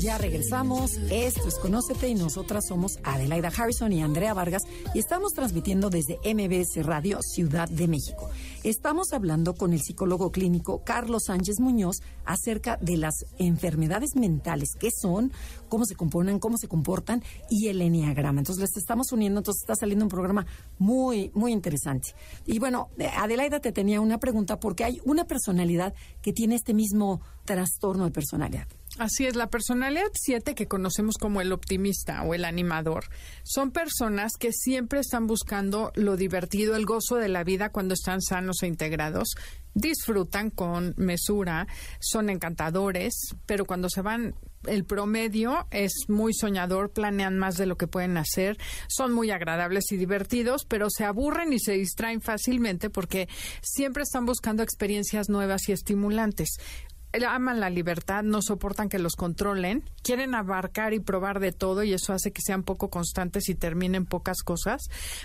[0.01, 0.97] Ya regresamos.
[1.11, 4.63] Esto es Conócete y nosotras somos Adelaida Harrison y Andrea Vargas
[4.95, 8.27] y estamos transmitiendo desde MBS Radio Ciudad de México.
[8.63, 14.89] Estamos hablando con el psicólogo clínico Carlos Sánchez Muñoz acerca de las enfermedades mentales, qué
[14.89, 15.31] son,
[15.69, 18.39] cómo se componen, cómo se comportan y el enneagrama.
[18.39, 20.47] Entonces les estamos uniendo, entonces está saliendo un programa
[20.79, 22.15] muy, muy interesante.
[22.47, 27.21] Y bueno, Adelaida te tenía una pregunta porque hay una personalidad que tiene este mismo
[27.45, 28.67] trastorno de personalidad.
[29.01, 33.05] Así es, la personalidad 7 que conocemos como el optimista o el animador
[33.41, 38.21] son personas que siempre están buscando lo divertido, el gozo de la vida cuando están
[38.21, 39.33] sanos e integrados,
[39.73, 41.65] disfrutan con mesura,
[41.99, 43.13] son encantadores,
[43.47, 44.35] pero cuando se van
[44.67, 49.91] el promedio es muy soñador, planean más de lo que pueden hacer, son muy agradables
[49.91, 53.27] y divertidos, pero se aburren y se distraen fácilmente porque
[53.63, 56.59] siempre están buscando experiencias nuevas y estimulantes
[57.27, 61.93] aman la libertad, no soportan que los controlen, quieren abarcar y probar de todo y
[61.93, 64.81] eso hace que sean poco constantes y terminen pocas cosas,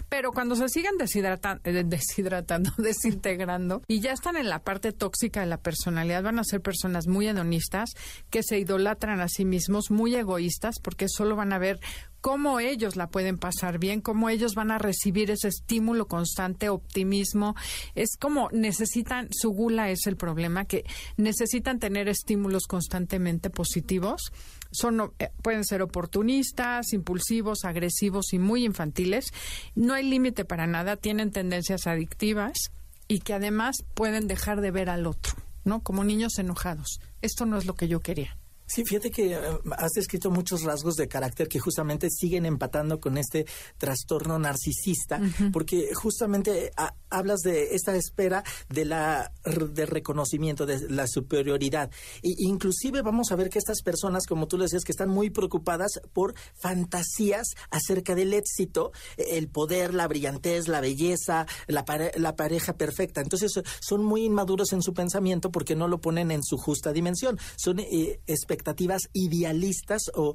[0.08, 5.46] pero cuando se sigan eh, deshidratando, desintegrando y ya están en la parte tóxica de
[5.46, 7.90] la personalidad, van a ser personas muy hedonistas
[8.30, 11.80] que se idolatran a sí mismos, muy egoístas porque solo van a ver
[12.20, 17.54] cómo ellos la pueden pasar bien, cómo ellos van a recibir ese estímulo constante, optimismo.
[17.94, 20.84] Es como necesitan, su gula es el problema, que
[21.16, 24.32] necesitan tener estímulos constantemente positivos.
[24.72, 29.32] Son, eh, pueden ser oportunistas, impulsivos, agresivos y muy infantiles.
[29.74, 32.70] No hay límite para nada, tienen tendencias adictivas
[33.08, 35.80] y que además pueden dejar de ver al otro, ¿no?
[35.80, 37.00] Como niños enojados.
[37.22, 38.36] Esto no es lo que yo quería.
[38.66, 39.40] Sí, fíjate que eh,
[39.78, 43.46] has descrito muchos rasgos de carácter que justamente siguen empatando con este
[43.78, 45.20] trastorno narcisista,
[45.52, 49.32] porque justamente ah, hablas de esta espera de la
[49.70, 51.90] de reconocimiento, de la superioridad.
[52.22, 55.30] E inclusive vamos a ver que estas personas, como tú le decías, que están muy
[55.30, 61.84] preocupadas por fantasías acerca del éxito, el poder, la brillantez, la belleza, la,
[62.16, 63.20] la pareja perfecta.
[63.20, 67.38] Entonces son muy inmaduros en su pensamiento porque no lo ponen en su justa dimensión.
[67.56, 68.20] Son eh,
[68.56, 70.34] expectativas idealistas o,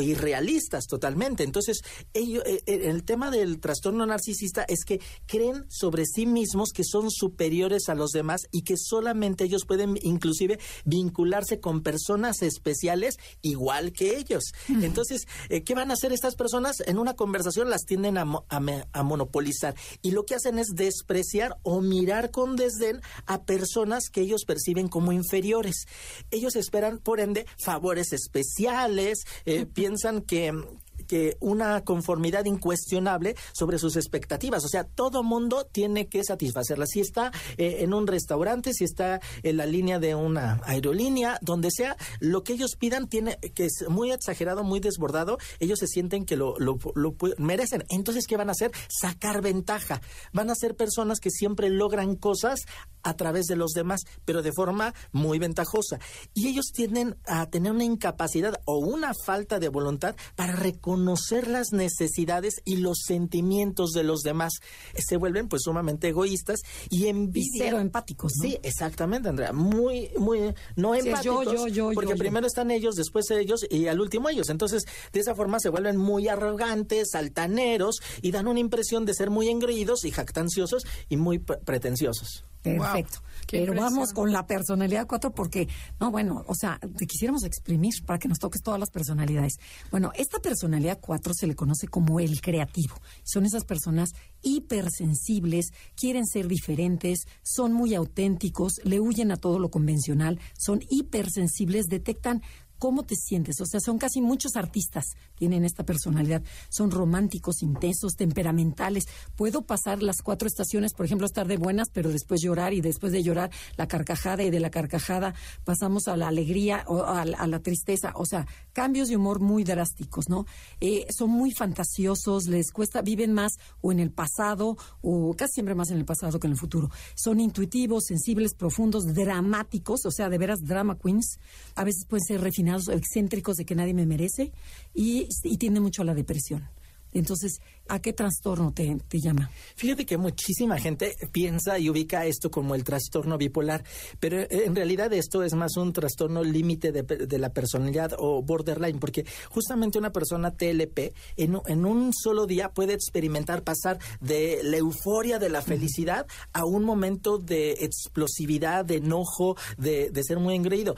[0.00, 1.42] irrealistas totalmente.
[1.42, 1.80] Entonces,
[2.12, 6.84] ello, eh, eh, el tema del trastorno narcisista es que creen sobre sí mismos que
[6.84, 13.16] son superiores a los demás y que solamente ellos pueden inclusive vincularse con personas especiales
[13.40, 14.52] igual que ellos.
[14.68, 16.76] Entonces, eh, ¿qué van a hacer estas personas?
[16.86, 21.80] En una conversación las tienden a, a monopolizar y lo que hacen es despreciar o
[21.80, 25.86] mirar con desdén a personas que ellos perciben como inferiores.
[26.30, 30.52] Ellos esperan, por ende, favores especiales, eh, piensan que,
[31.02, 34.64] que una conformidad incuestionable sobre sus expectativas.
[34.64, 36.90] O sea, todo mundo tiene que satisfacerlas.
[36.90, 41.70] Si está eh, en un restaurante, si está en la línea de una aerolínea, donde
[41.70, 45.38] sea, lo que ellos pidan tiene que es muy exagerado, muy desbordado.
[45.60, 47.84] Ellos se sienten que lo, lo, lo merecen.
[47.88, 48.70] Entonces, ¿qué van a hacer?
[48.88, 50.00] Sacar ventaja.
[50.32, 52.60] Van a ser personas que siempre logran cosas
[53.02, 55.98] a través de los demás, pero de forma muy ventajosa.
[56.34, 61.72] Y ellos tienden a tener una incapacidad o una falta de voluntad para reconocer las
[61.72, 64.52] necesidades y los sentimientos de los demás.
[64.96, 67.76] Se vuelven pues sumamente egoístas y envician.
[67.80, 69.52] empáticos, Sí, exactamente, Andrea.
[69.52, 71.46] Muy, muy, no empáticos.
[71.94, 74.48] porque primero están ellos, después ellos y al último ellos.
[74.48, 79.30] Entonces, de esa forma se vuelven muy arrogantes, altaneros y dan una impresión de ser
[79.30, 82.44] muy engreídos y jactanciosos y muy pretenciosos.
[82.62, 83.18] Perfecto.
[83.50, 85.68] Pero vamos con la personalidad 4 porque,
[86.00, 89.54] no, bueno, o sea, te quisiéramos exprimir para que nos toques todas las personalidades.
[89.90, 92.96] Bueno, esta personalidad 4 se le conoce como el creativo.
[93.24, 94.10] Son esas personas
[94.42, 101.86] hipersensibles, quieren ser diferentes, son muy auténticos, le huyen a todo lo convencional, son hipersensibles,
[101.86, 102.42] detectan
[102.82, 103.60] cómo te sientes.
[103.60, 105.04] O sea, son casi muchos artistas
[105.36, 106.42] tienen esta personalidad.
[106.68, 109.04] Son románticos, intensos, temperamentales.
[109.36, 113.12] Puedo pasar las cuatro estaciones, por ejemplo, estar de buenas, pero después llorar y después
[113.12, 117.58] de llorar la carcajada y de la carcajada pasamos a la alegría o a, la
[117.60, 118.14] tristeza.
[118.16, 120.46] O sea, cambios de humor muy drásticos, ¿no?
[120.80, 125.74] Eh, son muy fantasiosos, les cuesta, viven más o en el pasado o casi siempre
[125.74, 126.90] más en el pasado que en el futuro.
[127.14, 131.38] Son intuitivos, sensibles, profundos, dramáticos, o sea, de veras drama queens.
[131.74, 134.52] A veces pueden ser refinados excéntricos de que nadie me merece
[134.94, 136.68] y, tiende mucho a la depresión.
[137.12, 139.50] Entonces, ¿a qué trastorno te, te, llama?
[139.76, 143.84] Fíjate que muchísima gente piensa y ubica esto como el trastorno bipolar,
[144.18, 148.42] pero eh, en realidad esto es más un trastorno límite de, de, la personalidad o
[148.42, 154.60] borderline, porque justamente una persona TLP en, en, un solo día puede experimentar pasar de
[154.62, 160.38] la euforia de la felicidad a un momento de explosividad, de enojo, de, de ser
[160.38, 160.94] muy engreído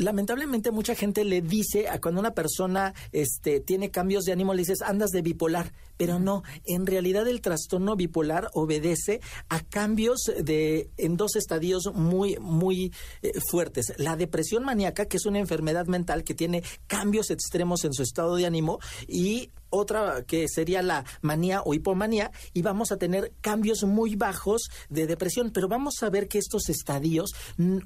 [0.00, 4.60] lamentablemente mucha gente le dice a cuando una persona este, tiene cambios de ánimo, le
[4.60, 10.90] dices, andas de bipolar, pero no, en realidad el trastorno bipolar obedece a cambios de,
[10.96, 12.92] en dos estadios muy, muy
[13.22, 13.92] eh, fuertes.
[13.96, 18.36] La depresión maníaca, que es una enfermedad mental que tiene cambios extremos en su estado
[18.36, 23.84] de ánimo, y otra que sería la manía o hipomanía y vamos a tener cambios
[23.84, 27.32] muy bajos de depresión, pero vamos a ver que estos estadios,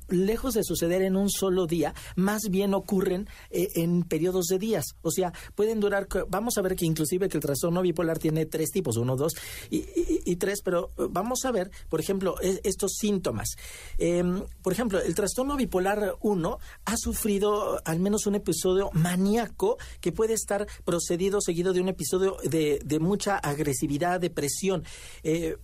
[0.08, 4.84] lejos de suceder en un solo día, más bien ocurren eh, en periodos de días,
[5.02, 8.70] o sea, pueden durar, vamos a ver que inclusive que el trastorno bipolar tiene tres
[8.70, 9.32] tipos, uno, dos
[9.70, 13.56] y, tres, pero eh, vamos a ver, por ejemplo, e, estos síntomas.
[13.98, 20.12] Em, por ejemplo, el trastorno bipolar 1 ha sufrido al menos un episodio maníaco que
[20.12, 24.84] puede estar procedido seguido de un episodio de, de mucha agresividad, depresión.
[25.22, 25.56] Eh,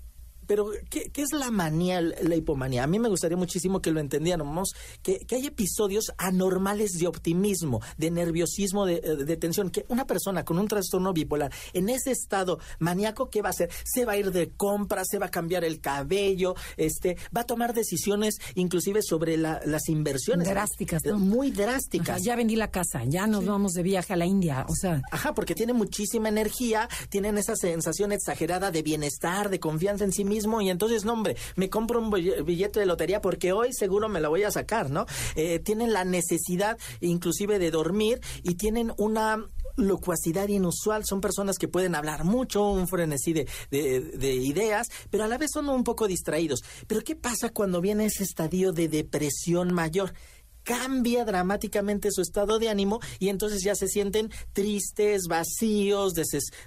[0.47, 2.85] pero, ¿qué, es la manía, la hipomanía?
[2.85, 8.11] A mí me gustaría muchísimo que lo entendiéramos, que, hay episodios anormales de optimismo, de
[8.11, 12.59] nerviosismo, de, eh, de, tensión, que una persona con un trastorno bipolar, en ese estado
[12.79, 13.71] maníaco, ¿qué va a hacer?
[13.85, 17.45] Se va a ir de compras, se va a cambiar el cabello, este, va a
[17.45, 20.49] tomar decisiones inclusive sobre las inversiones.
[20.49, 22.23] Drásticas, Muy drásticas.
[22.23, 25.03] ya vendí la casa, ya nos vamos de viaje a la India, o sea.
[25.11, 30.25] Ajá, porque tiene muchísima energía, tienen esa sensación exagerada de bienestar, de confianza en sí
[30.25, 34.21] mismo y entonces, no, hombre, me compro un billete de lotería porque hoy seguro me
[34.21, 35.07] la voy a sacar, ¿no?
[35.37, 41.69] Eh, tienen la necesidad inclusive de dormir y tienen una locuacidad inusual, son personas que
[41.69, 46.07] pueden hablar mucho, un frenesí de, de, ideas, pero a la vez son un poco
[46.07, 46.63] distraídos.
[46.87, 50.13] Pero ¿qué pasa cuando viene ese estadio de depresión mayor?
[50.65, 56.15] Cambia dramáticamente su estado de ánimo y entonces ya se sienten tristes, vacíos,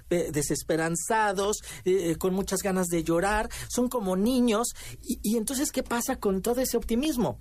[0.08, 4.68] desesperanzados, eh, con muchas ganas de llorar, son como niños.
[5.02, 7.40] Y, entonces, ¿qué pasa con todo ese optimismo?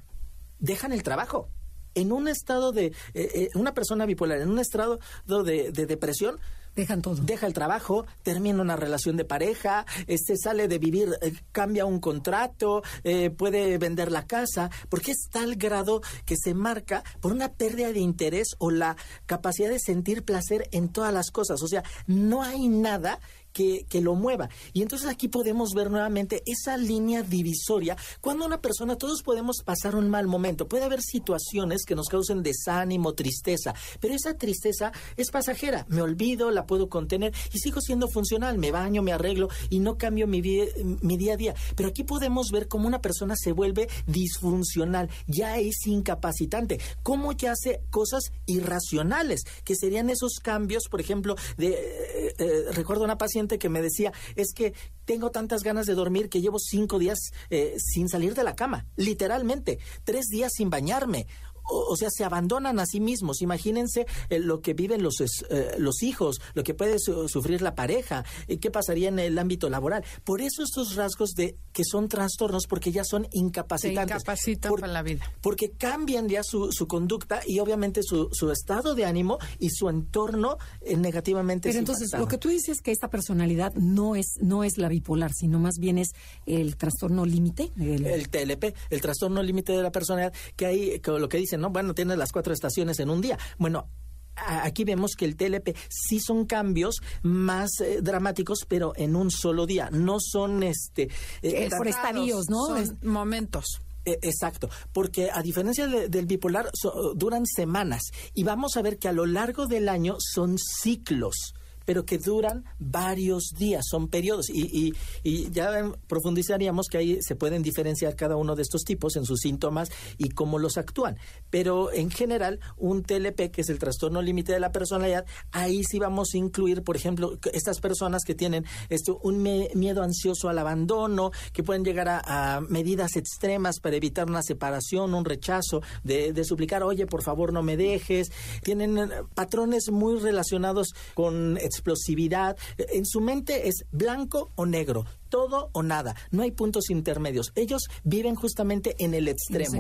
[0.60, 1.50] Dejan el trabajo.
[1.94, 6.40] En un estado de, eh, eh, una persona bipolar, en un estado de depresión,
[6.78, 7.16] Dejan todo.
[7.16, 12.00] Deja el trabajo, termina una relación de pareja, este sale de vivir, eh, cambia un
[12.00, 17.52] contrato, eh, puede vender la casa, porque es tal grado que se marca por una
[17.52, 21.64] pérdida de interés o la capacidad de sentir placer en todas las cosas.
[21.64, 23.20] O sea, no hay nada
[23.58, 24.50] que, lo mueva.
[24.74, 27.98] Y entonces aquí podemos ver nuevamente esa línea divisoria.
[28.22, 30.68] Cuando una persona, todos podemos pasar un mal momento.
[30.68, 35.88] Puede haber situaciones que nos causen desánimo, tristeza, pero esa tristeza es pasajera.
[35.90, 38.60] Me olvido, la puedo contener y sigo siendo funcional.
[38.60, 41.56] Me baño, me arreglo y no cambio mi, día a día.
[41.76, 47.54] Pero aquí podemos ver cómo una persona se vuelve disfuncional, ya es incapacitante, cómo ya
[47.54, 53.47] hace cosas irracionales, que serían esos cambios, por ejemplo, de, eh, eh, recuerdo una paciente
[53.48, 54.74] que me decía, es que
[55.06, 58.86] tengo tantas ganas de dormir que llevo cinco días eh, sin salir de la cama,
[58.98, 61.28] literalmente, tres días sin bañarme
[61.68, 63.42] o, sea, se abandonan a sí mismos.
[63.42, 68.26] Imagínense eh, lo que viven los, eh, los hijos, lo que puede sufrir la pareja,
[68.48, 70.04] y qué pasaría en el ámbito laboral.
[70.24, 74.10] Por eso estos rasgos de que son trastornos, porque ya son incapacitantes.
[74.10, 75.32] Se incapacitan para la vida.
[75.42, 79.90] Porque cambian ya su, su conducta y obviamente su, su, estado de ánimo y su
[79.90, 81.70] entorno eh, negativamente.
[81.70, 84.90] Pero entonces, lo que tú dices es que esta personalidad no es, no es la
[84.90, 86.10] bipolar, sino más bien es
[86.46, 87.72] el trastorno límite.
[87.78, 88.06] El...
[88.06, 91.70] el TLP, el trastorno límite de la personalidad, que hay, que lo que dicen ¿no?
[91.70, 93.38] Bueno, tienes las cuatro estaciones en un día.
[93.58, 93.90] Bueno,
[94.36, 99.66] aquí vemos que el TLP sí son cambios más eh, dramáticos, pero en un solo
[99.66, 99.90] día.
[99.92, 101.10] No son este
[101.42, 102.68] eh, por estadios, ¿no?
[102.68, 103.82] Son momentos.
[104.06, 106.70] E, exacto, porque a diferencia del bipolar
[107.16, 111.54] duran semanas y vamos a ver que a lo largo del año son ciclos
[111.88, 114.50] pero que duran varios días, son periodos.
[114.50, 119.24] Y, y, ya profundizaríamos que ahí se pueden diferenciar cada uno de estos tipos en
[119.24, 121.18] sus síntomas y cómo los actúan.
[121.50, 125.98] Pero en general, un TLP, que es el trastorno límite de la personalidad, ahí sí
[125.98, 131.32] vamos a incluir, por ejemplo, estas personas que tienen esto, un miedo ansioso al abandono,
[131.54, 136.84] que pueden llegar a, medidas extremas para evitar una separación, un rechazo, de, de suplicar,
[136.84, 138.30] oye, por favor, no me dejes.
[138.62, 142.58] Tienen eh, patrones muy relacionados con explosividad.
[142.78, 146.16] En su mente es blanco o negro, todo o nada.
[146.32, 147.52] No hay puntos intermedios.
[147.56, 149.76] Ellos viven justamente en el extremo.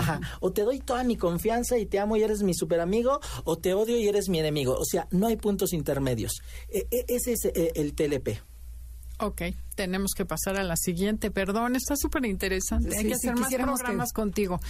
[0.00, 0.20] Ajá.
[0.40, 3.56] O te doy toda mi confianza y te amo y eres mi super amigo, o
[3.56, 4.74] te odio y eres mi enemigo.
[4.74, 6.40] O sea, no hay puntos intermedios.
[6.68, 8.55] E, e, ese es eh, el TLP.
[9.18, 9.42] Ok,
[9.74, 11.30] tenemos que pasar a la siguiente.
[11.30, 12.96] Perdón, está súper interesante.
[12.96, 14.60] Hay que hacer más programas contigo.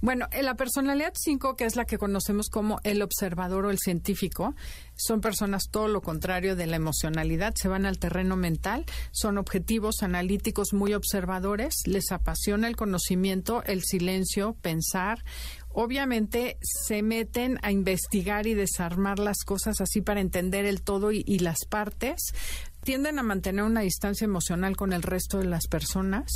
[0.00, 3.78] Bueno, en la personalidad 5, que es la que conocemos como el observador o el
[3.78, 4.54] científico,
[4.94, 10.02] son personas todo lo contrario de la emocionalidad, se van al terreno mental, son objetivos,
[10.02, 15.24] analíticos, muy observadores, les apasiona el conocimiento, el silencio, pensar,
[15.70, 21.22] obviamente se meten a investigar y desarmar las cosas así para entender el todo y,
[21.26, 22.32] y, las partes,
[22.82, 26.30] tienden a mantener una distancia emocional con el resto de las personas.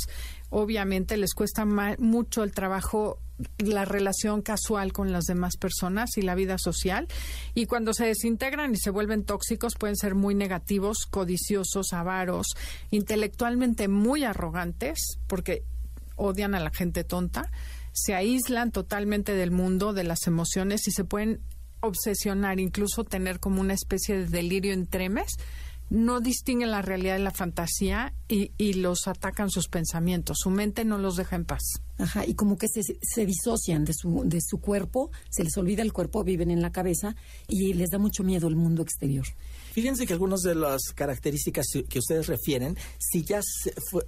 [0.49, 3.19] Obviamente les cuesta mucho el trabajo,
[3.57, 7.07] la relación casual con las demás personas y la vida social.
[7.53, 12.47] Y cuando se desintegran y se vuelven tóxicos, pueden ser muy negativos, codiciosos, avaros,
[12.91, 15.63] intelectualmente muy arrogantes, porque
[16.15, 17.49] odian a la gente tonta.
[17.93, 21.41] Se aíslan totalmente del mundo, de las emociones y se pueden
[21.79, 25.37] obsesionar, incluso tener como una especie de delirio en tremes
[25.93, 30.37] no distinguen la realidad de la fantasía y, y, los atacan sus pensamientos.
[30.39, 31.61] Su mente no los deja en paz.
[31.99, 35.83] Ajá, y como que se, se disocian de su, de su cuerpo, se les olvida
[35.83, 37.15] el cuerpo, viven en la cabeza
[37.47, 39.27] y les da mucho miedo el mundo exterior.
[39.73, 43.41] Fíjense que algunas de las características que ustedes refieren, si ya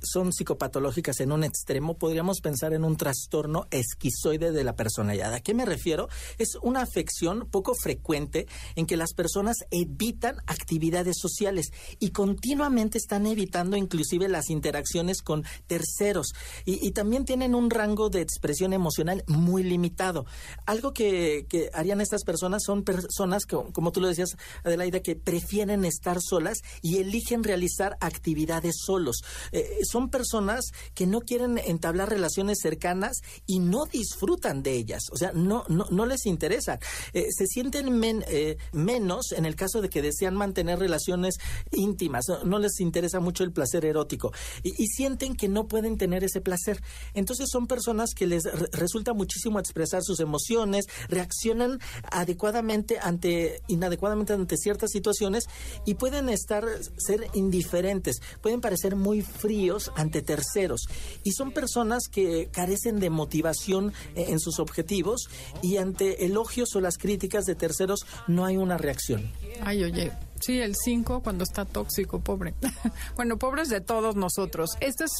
[0.03, 5.33] son psicopatológicas en un extremo, podríamos pensar en un trastorno esquizoide de la personalidad.
[5.33, 6.07] ¿A qué me refiero?
[6.37, 8.45] Es una afección poco frecuente
[8.75, 15.45] en que las personas evitan actividades sociales y continuamente están evitando inclusive las interacciones con
[15.65, 16.35] terceros
[16.65, 20.27] y, también tienen un rango de expresión emocional muy limitado.
[20.67, 25.54] Algo que, harían estas personas son personas, que, como tú lo decías, Adelaida, que prefieren
[25.55, 29.23] quieren estar solas y eligen realizar actividades solos.
[29.53, 35.15] Eh, son personas que no quieren entablar relaciones cercanas y no disfrutan de ellas, o
[35.15, 36.77] sea, no, no, no les interesa.
[37.13, 41.37] Eh, se sienten eh, menos en el caso de que desean mantener relaciones
[41.71, 46.41] íntimas, no, les interesa mucho el placer erótico y, sienten que no pueden tener ese
[46.41, 46.81] placer.
[47.13, 48.43] Entonces son personas que les
[48.73, 51.79] resulta muchísimo expresar sus emociones, reaccionan
[52.11, 55.44] adecuadamente ante, inadecuadamente ante ciertas situaciones
[55.85, 56.65] y pueden estar,
[56.97, 60.87] ser indiferentes, pueden parecer muy fríos ante terceros
[61.23, 65.29] y son personas que carecen de motivación eh, en sus objetivos
[65.61, 69.31] y ante elogios o las críticas de terceros no hay una reacción.
[69.61, 72.53] Ay, oye, sí, el 5 cuando está tóxico, pobre.
[73.15, 74.71] bueno, pobres de todos nosotros.
[74.79, 75.11] Este es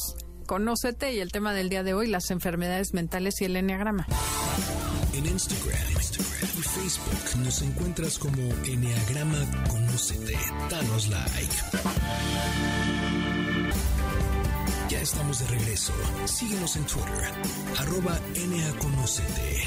[0.46, 4.06] Conócete y el tema del día de hoy, las enfermedades mentales y el enneagrama.
[5.12, 5.96] En Instagram,
[6.56, 9.38] y Facebook nos encuentras como Enneagrama
[9.68, 10.38] Conócete.
[10.70, 11.54] Danos like.
[14.88, 15.92] Ya estamos de regreso.
[16.26, 17.32] Síguenos en Twitter,
[17.78, 18.18] arroba
[18.80, 19.64] Conócete.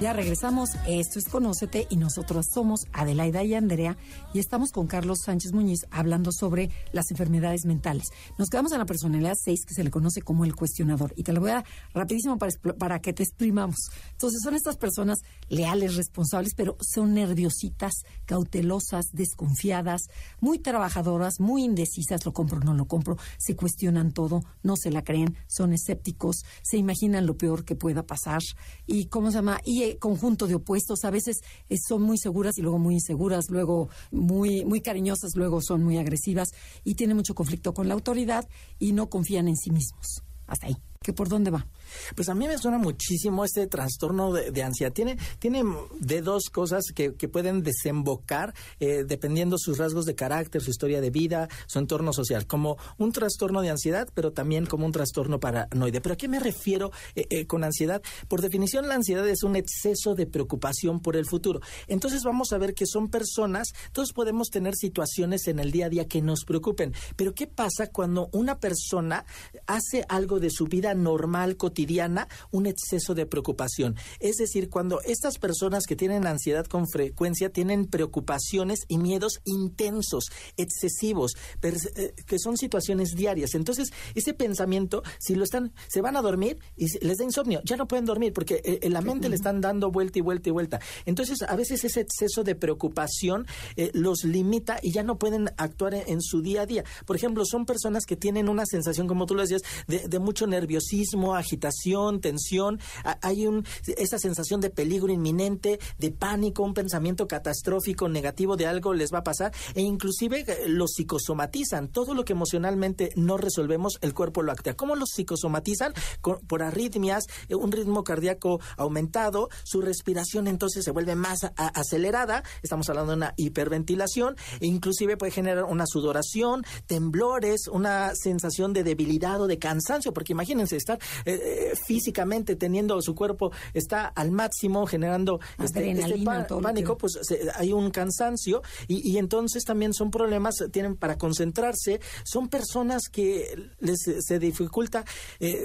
[0.00, 0.70] Ya regresamos.
[0.88, 3.98] Esto es Conócete y nosotros somos Adelaida y Andrea
[4.32, 8.08] y estamos con Carlos Sánchez Muñiz hablando sobre las enfermedades mentales.
[8.38, 11.34] Nos quedamos en la personalidad 6 que se le conoce como el cuestionador y te
[11.34, 13.90] lo voy a dar rapidísimo para, para que te exprimamos.
[14.12, 15.18] Entonces son estas personas
[15.50, 17.92] leales, responsables, pero son nerviositas,
[18.24, 20.08] cautelosas, desconfiadas,
[20.40, 25.04] muy trabajadoras, muy indecisas, lo compro, no lo compro, se cuestionan todo, no se la
[25.04, 28.40] creen, son escépticos, se imaginan lo peor que pueda pasar
[28.86, 31.04] y cómo se llama y conjunto de opuestos.
[31.04, 35.60] A veces eh, son muy seguras y luego muy inseguras, luego muy, muy cariñosas, luego
[35.62, 36.50] son muy agresivas
[36.84, 40.22] y tienen mucho conflicto con la autoridad y no confían en sí mismos.
[40.46, 40.76] Hasta ahí.
[41.02, 41.66] ¿Que por dónde va?
[42.14, 44.92] Pues a mí me suena muchísimo este trastorno de, ansiedad.
[44.92, 45.64] Tiene, tiene
[45.98, 51.08] de dos cosas que, pueden desembocar eh, dependiendo sus rasgos de carácter, su historia de
[51.08, 56.02] vida, su entorno social, como un trastorno de ansiedad, pero también como un trastorno paranoide.
[56.02, 58.02] ¿Pero a qué me refiero eh, eh, con ansiedad?
[58.28, 61.60] Por definición, la ansiedad es un exceso de preocupación por el futuro.
[61.86, 65.88] Entonces vamos a ver que son personas, todos podemos tener situaciones en el día a
[65.88, 69.24] día que nos preocupen, pero ¿qué pasa cuando una persona
[69.66, 73.96] hace algo de su vida normal, cotidiana, un exceso de preocupación.
[74.18, 80.26] Es decir, cuando estas personas que tienen ansiedad con frecuencia tienen preocupaciones y miedos intensos,
[80.56, 81.32] excesivos,
[81.62, 83.54] eh, que son situaciones diarias.
[83.54, 87.76] Entonces, ese pensamiento, si lo están, se van a dormir y les da insomnio, ya
[87.76, 90.52] no pueden dormir porque eh, en la mente le están dando vuelta y vuelta y
[90.52, 90.80] vuelta.
[91.06, 93.46] Entonces, a veces ese exceso de preocupación
[93.76, 96.84] eh, los limita y ya no pueden actuar en, su día a día.
[97.06, 100.46] Por ejemplo, son personas que tienen una sensación, como tú lo decías, de, de mucho
[100.80, 102.80] nerviosismo, agitación tensión,
[103.22, 103.64] hay un,
[103.96, 109.18] esa sensación de peligro inminente, de pánico, un pensamiento catastrófico, negativo de algo les va
[109.18, 111.88] a pasar e inclusive eh, lo psicosomatizan.
[111.88, 114.74] Todo lo que emocionalmente no resolvemos, el cuerpo lo actúa.
[114.74, 115.92] ¿Cómo lo psicosomatizan?
[116.20, 122.88] por arritmias, eh, un ritmo cardíaco aumentado, su respiración entonces se vuelve más acelerada, estamos
[122.88, 129.40] hablando de una hiperventilación, e inclusive puede generar una sudoración, temblores, una sensación de debilidad
[129.40, 134.86] o de cansancio, porque imagínense estar eh, eh, físicamente teniendo su cuerpo está al máximo
[134.86, 136.24] generando este, este
[136.62, 137.18] pánico, pues
[137.54, 143.98] hay un cansancio y, entonces también son problemas, tienen para concentrarse, son personas que les
[144.20, 145.04] se dificulta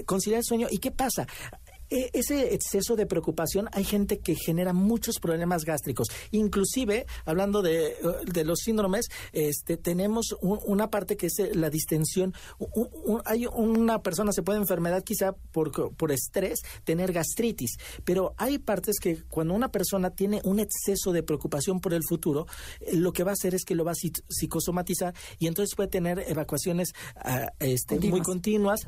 [0.06, 0.68] conciliar el sueño.
[0.70, 1.28] ¿Y qué pasa?
[1.90, 6.08] E, ese exceso de preocupación hay gente que genera muchos problemas gástricos.
[6.32, 7.96] Inclusive, hablando de,
[8.44, 12.34] los síndromes, este, tenemos una parte que es eh, la distensión.
[13.26, 18.98] hay una persona se puede enfermedad quizá por, por estrés, tener gastritis, pero hay partes
[19.00, 22.48] que cuando una persona tiene un exceso de preocupación por el futuro,
[22.80, 25.90] eh, lo que va a hacer es que lo va a psicosomatizar y entonces puede
[25.90, 28.82] tener evacuaciones ah, este, muy continuas,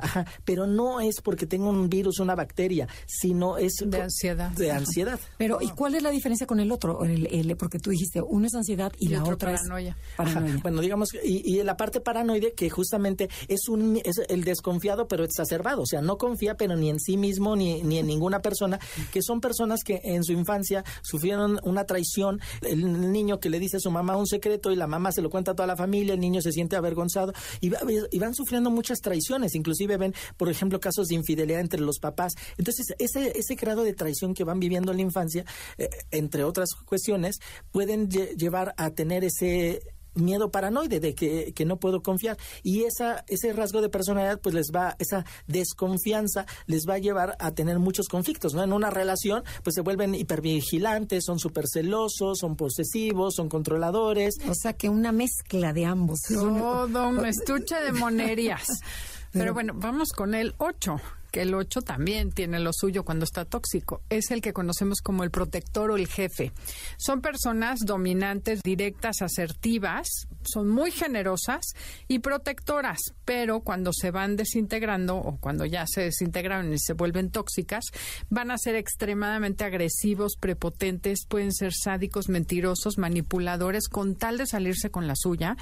[0.45, 4.51] pero no es porque tenga un virus, una bacteria, sino es de ansiedad.
[4.51, 5.19] De ansiedad.
[5.37, 7.03] Pero ¿y cuál es la diferencia con el otro?
[7.03, 9.97] El, porque tú dijiste, uno es ansiedad y, la otra paranoia.
[10.09, 10.59] es paranoia.
[10.61, 15.81] Bueno, digamos, y, la parte paranoide que justamente es un es el desconfiado pero exacerbado,
[15.81, 18.79] o sea, no confía pero ni en sí mismo ni, ni en ninguna persona,
[19.11, 23.77] que son personas que en su infancia sufrieron una traición, el niño que le dice
[23.77, 26.13] a su mamá un secreto y la mamá se lo cuenta a toda la familia,
[26.13, 27.71] el niño se siente avergonzado y,
[28.11, 32.33] y van sufriendo muchas traiciones, inclusive ven, por ejemplo, casos de infidelidad entre los papás.
[32.57, 35.45] Entonces, ese, ese grado de traición que van viviendo en la infancia,
[35.77, 37.39] eh, entre otras cuestiones,
[37.71, 39.81] pueden llevar a tener ese
[40.17, 42.37] miedo paranoide de que, no puedo confiar.
[42.63, 47.35] Y esa ese rasgo de personalidad pues les va esa desconfianza les va a llevar
[47.39, 52.39] a tener muchos conflictos no en una relación pues se vuelven hipervigilantes son súper celosos
[52.39, 54.35] son posesivos son controladores.
[54.47, 58.65] O sea que una mezcla de ambos todo un estuche de monerías.
[59.33, 61.01] Pero bueno vamos con el 8
[61.31, 64.01] que el 8 también tiene lo suyo cuando está tóxico.
[64.09, 66.51] Es el que conocemos como el protector o el jefe.
[66.97, 70.07] Son personas dominantes, directas, asertivas,
[70.43, 71.73] son muy generosas
[72.07, 77.31] y protectoras, pero cuando se van desintegrando o cuando ya se desintegran y se vuelven
[77.31, 77.85] tóxicas,
[78.29, 84.89] van a ser extremadamente agresivos, prepotentes, pueden ser sádicos, mentirosos, manipuladores, con tal de salirse
[84.89, 85.57] con la suya,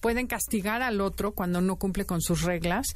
[0.00, 2.86] pueden castigar al otro cuando no cumple con sus reglas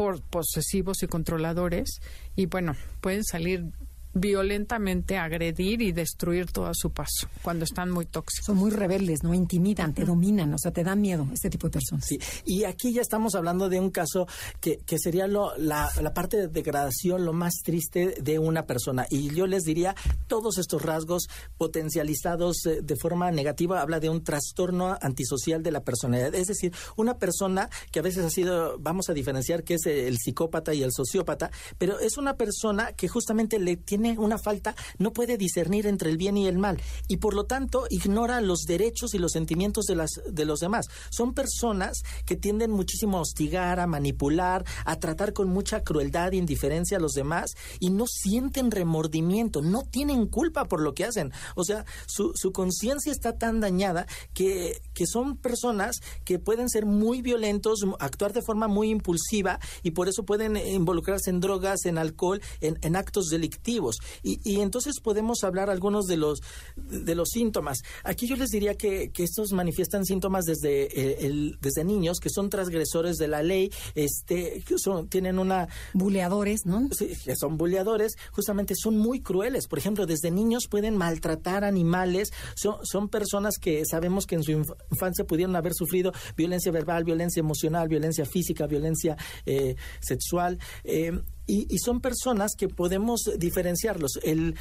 [0.00, 2.00] por posesivos y controladores
[2.34, 3.66] y bueno, pueden salir
[4.12, 8.46] violentamente agredir y destruir todo a su paso cuando están muy tóxicos.
[8.46, 9.34] Son muy rebeldes, ¿no?
[9.34, 12.04] Intimidan, te dominan, o sea, te dan miedo este tipo de personas.
[12.06, 14.26] Sí, y aquí ya estamos hablando de un caso
[14.60, 19.06] que, que sería lo, la, la, parte de degradación, lo más triste de una persona.
[19.10, 19.94] Y yo les diría,
[20.26, 25.84] todos estos rasgos potencializados eh, de forma negativa habla de un trastorno antisocial de la
[25.84, 26.34] personalidad.
[26.34, 30.18] Es decir, una persona que a veces ha sido, vamos a diferenciar que es el
[30.18, 34.74] psicópata y el sociópata, pero es una persona que justamente le tiene tiene una falta,
[34.98, 38.60] no puede discernir entre el bien y el mal y por lo tanto ignora los
[38.62, 40.86] derechos y los sentimientos de, las, de los demás.
[41.10, 46.36] Son personas que tienden muchísimo a hostigar, a manipular, a tratar con mucha crueldad e
[46.36, 51.32] indiferencia a los demás y no sienten remordimiento, no tienen culpa por lo que hacen.
[51.54, 56.86] O sea, su, su conciencia está tan dañada que, que son personas que pueden ser
[56.86, 61.98] muy violentos, actuar de forma muy impulsiva y por eso pueden involucrarse en drogas, en
[61.98, 63.89] alcohol, en, en actos delictivos.
[64.22, 66.42] Y, entonces podemos hablar algunos de los,
[66.76, 67.78] de los síntomas.
[68.04, 72.48] Aquí yo les diría que, estos manifiestan síntomas desde, eh, el, desde niños, que son
[72.48, 75.68] transgresores de la ley, este, que son, tienen una...
[75.92, 76.88] Buleadores, ¿no?
[76.92, 79.66] Sí, que son buleadores, justamente son muy crueles.
[79.66, 84.52] Por ejemplo, desde niños pueden maltratar animales, son, son personas que sabemos que en su
[84.52, 89.16] infancia pudieron haber sufrido violencia verbal, violencia emocional, violencia física, violencia
[89.46, 90.58] eh, sexual.
[90.84, 91.12] Eh,
[91.46, 94.54] y, son personas que podemos diferenciarlos, el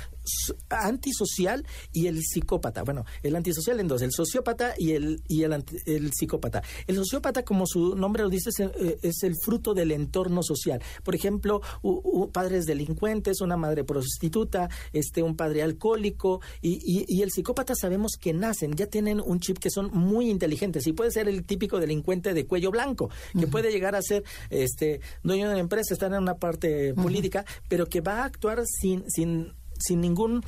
[0.69, 2.83] antisocial y el psicópata.
[2.83, 6.63] Bueno, el antisocial en dos, el sociópata y el, y el, el psicópata.
[6.87, 8.49] El sociópata, como su nombre lo dice,
[9.01, 10.81] es el, fruto del entorno social.
[11.03, 11.61] Por ejemplo,
[12.31, 18.33] padres delincuentes, una madre prostituta, este, un padre alcohólico y, y, el psicópata sabemos que
[18.33, 22.33] nacen, ya tienen un chip que son muy inteligentes y puede ser el típico delincuente
[22.33, 26.21] de cuello blanco, que puede llegar a ser este dueño de una empresa, estar en
[26.21, 30.43] una parte política, pero que va a actuar sin, sin sin ningún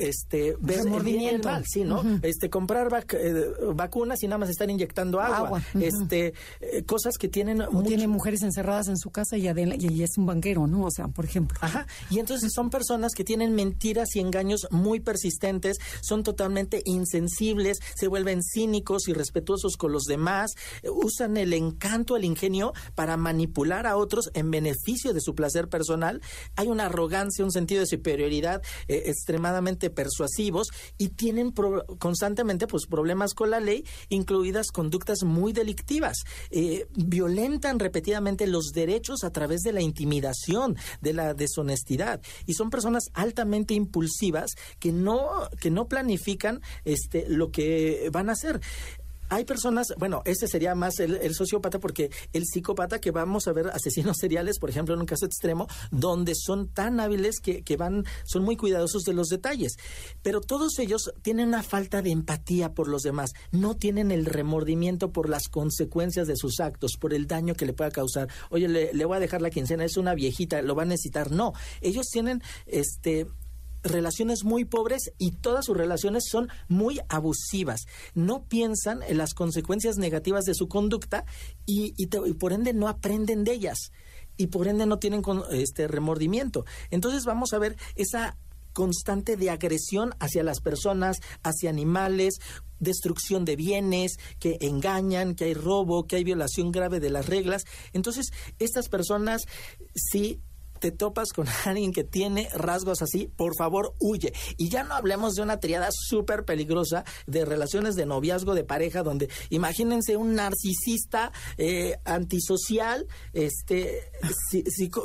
[0.00, 2.02] este ver el mal, sí, ¿no?
[2.22, 7.62] Este comprar eh, vacunas y nada más estar inyectando agua, este eh, cosas que tienen
[7.86, 10.84] tiene mujeres encerradas en su casa y, y, es un banquero, ¿no?
[10.84, 11.58] O sea, por ejemplo.
[11.60, 11.86] Ajá.
[12.10, 18.08] Y entonces son personas que tienen mentiras y engaños muy persistentes, son totalmente insensibles, se
[18.08, 20.52] vuelven cínicos y respetuosos con los demás,
[20.82, 25.68] eh, usan el encanto, el ingenio para manipular a otros en beneficio de su placer
[25.68, 26.20] personal.
[26.56, 31.52] Hay una arrogancia, un sentido de superioridad extremadamente persuasivos y tienen
[31.98, 36.18] constantemente pues problemas con la ley, incluidas conductas muy delictivas.
[36.50, 42.70] Eh, violentan repetidamente los derechos a través de la intimidación, de la deshonestidad y son
[42.70, 48.60] personas altamente impulsivas que no que no planifican este lo que van a hacer
[49.28, 53.68] hay personas, bueno, ese sería más el, sociópata porque el psicópata que vamos a ver
[53.68, 58.04] asesinos seriales, por ejemplo, en un caso extremo, donde son tan hábiles que, que van,
[58.24, 59.76] son muy cuidadosos de los detalles.
[60.22, 65.12] Pero todos ellos tienen una falta de empatía por los demás, no tienen el remordimiento
[65.12, 68.28] por las consecuencias de sus actos, por el daño que le pueda causar.
[68.50, 71.30] Oye, le, le voy a dejar la quincena, es una viejita, lo va a necesitar.
[71.30, 73.26] No, ellos tienen este
[73.82, 77.86] relaciones muy pobres y todas sus relaciones son muy abusivas.
[78.14, 81.24] No piensan en las consecuencias negativas de su conducta
[81.66, 81.94] y,
[82.34, 83.92] por ende no aprenden de ellas
[84.36, 86.64] y por ende no tienen este remordimiento.
[86.90, 88.36] Entonces vamos a ver esa
[88.72, 92.38] constante de agresión hacia las personas, hacia animales,
[92.78, 97.64] destrucción de bienes, que engañan, que hay robo, que hay violación grave de las reglas.
[97.92, 99.42] Entonces, estas personas
[99.94, 100.40] sí
[100.78, 104.32] te topas con alguien que tiene rasgos así, por favor, huye.
[104.56, 109.02] Y ya no hablemos de una triada súper peligrosa de relaciones de noviazgo, de pareja,
[109.02, 114.10] donde imagínense un narcisista eh, antisocial, este,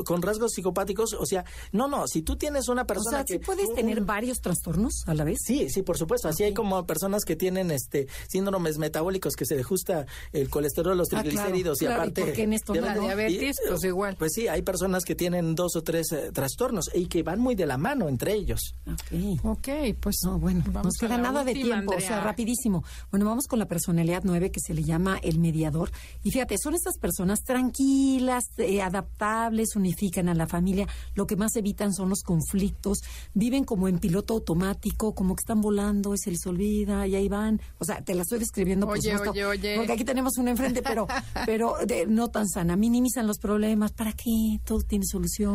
[0.06, 1.14] con rasgos psicopáticos.
[1.14, 3.40] O sea, no, no, si tú tienes una persona o sea, que...
[3.40, 5.40] puedes tener varios trastornos a la vez?
[5.44, 6.28] Sí, sí, por supuesto.
[6.28, 11.12] Así hay como personas que tienen este síndromes metabólicos que se ajusta el colesterol, los
[11.14, 12.42] ah, triglicéridos y aparte...
[12.42, 14.16] en esto la diabetes, pues igual.
[14.18, 17.55] Pues sí, hay personas que tienen dos o tres eh, trastornos y que van muy
[17.55, 18.76] de la mano entre ellos.
[18.86, 22.84] Ok, okay pues no, bueno, nos queda nada de tiempo, o sea, rapidísimo.
[23.11, 25.91] Bueno, vamos con la personalidad nueve que se le llama el mediador.
[26.24, 31.55] Y fíjate, son estas personas tranquilas, eh, adaptables, unifican a la familia, lo que más
[31.55, 32.99] evitan son los conflictos,
[33.34, 37.30] viven como en piloto automático, como que están volando y se les olvida y ahí
[37.30, 37.61] van.
[37.80, 39.76] O sea, te la estoy describiendo por oye, oye, oye.
[39.78, 41.07] porque aquí tenemos una enfrente, pero,
[41.45, 42.76] pero no tan sana.
[42.76, 44.59] Minimizan los problemas, ¿para qué?
[44.66, 45.53] Todo tiene solución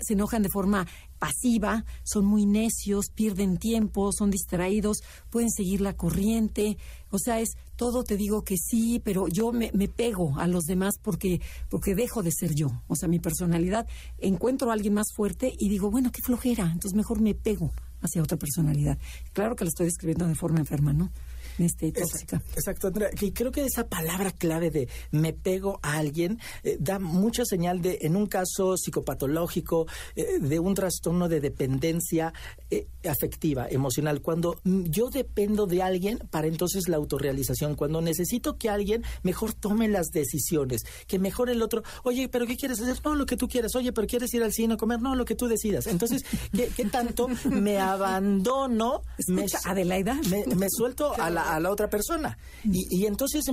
[0.00, 0.86] se enojan de forma
[1.18, 4.98] pasiva, son muy necios, pierden tiempo, son distraídos,
[5.30, 6.78] pueden seguir la corriente.
[7.10, 10.64] O sea, es todo te digo que sí, pero yo me, me, pego a los
[10.64, 11.40] demás porque,
[11.70, 12.68] porque dejo de ser yo.
[12.88, 13.86] O sea, mi personalidad,
[14.18, 18.22] encuentro a alguien más fuerte y digo, bueno, qué flojera, entonces mejor me pego hacia
[18.22, 18.98] otra personalidad.
[19.32, 21.10] Claro que lo estoy describiendo de forma enferma, ¿no?
[21.58, 22.42] Este, tóxica.
[22.54, 23.10] Exacto, Andrea.
[23.20, 27.82] Y creo que esa palabra clave de me pego a alguien eh, da mucha señal
[27.82, 29.86] de, en un caso psicopatológico,
[30.16, 32.32] eh, de un trastorno de dependencia
[32.70, 34.20] eh, afectiva, emocional.
[34.22, 37.74] Cuando yo dependo de alguien, para entonces la autorrealización.
[37.74, 42.56] Cuando necesito que alguien mejor tome las decisiones, que mejor el otro, oye, pero ¿qué
[42.56, 42.98] quieres hacer?
[43.04, 43.74] No, lo que tú quieres.
[43.74, 45.00] Oye, pero ¿quieres ir al cine a comer?
[45.00, 45.86] No, lo que tú decidas.
[45.86, 49.02] Entonces, ¿qué, tanto me abandono?
[49.16, 50.20] Escucha, me, Adelaida.
[50.30, 52.38] Me, me suelto a la, a la otra persona.
[52.64, 53.44] Y, y entonces,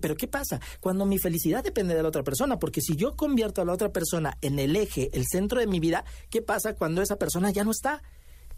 [0.00, 0.60] ¿pero qué pasa?
[0.80, 3.92] Cuando mi felicidad depende de la otra persona, porque si yo convierto a la otra
[3.92, 7.64] persona en el eje, el centro de mi vida, ¿qué pasa cuando esa persona ya
[7.64, 8.02] no está?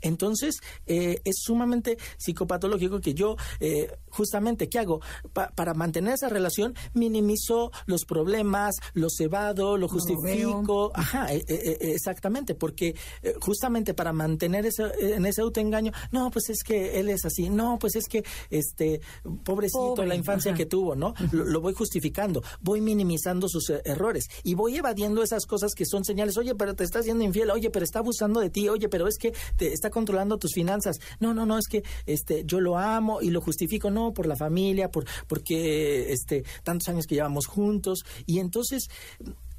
[0.05, 5.01] Entonces, eh, es sumamente psicopatológico que yo, eh, justamente, ¿qué hago?
[5.33, 10.93] para mantener esa relación, minimizo los problemas, los evado, lo justifico.
[10.95, 16.31] Ajá, e, e, e, exactamente, porque eh, justamente para mantener ese, en ese autoengaño, no,
[16.31, 19.01] pues es que él es así, no, pues es que, este,
[19.43, 21.15] pobrecito, la infancia que tuvo, ¿no?
[21.33, 26.37] Lo, voy justificando, voy minimizando sus errores y voy evadiendo esas cosas que son señales,
[26.37, 29.17] oye, pero te está haciendo infiel, oye, pero está abusando de ti, oye, pero es
[29.17, 30.99] que te está controlando tus finanzas.
[31.21, 34.37] No, no, no, es que este yo lo amo y lo justifico, no, por la
[34.37, 38.89] familia, por porque este tantos años que llevamos juntos y entonces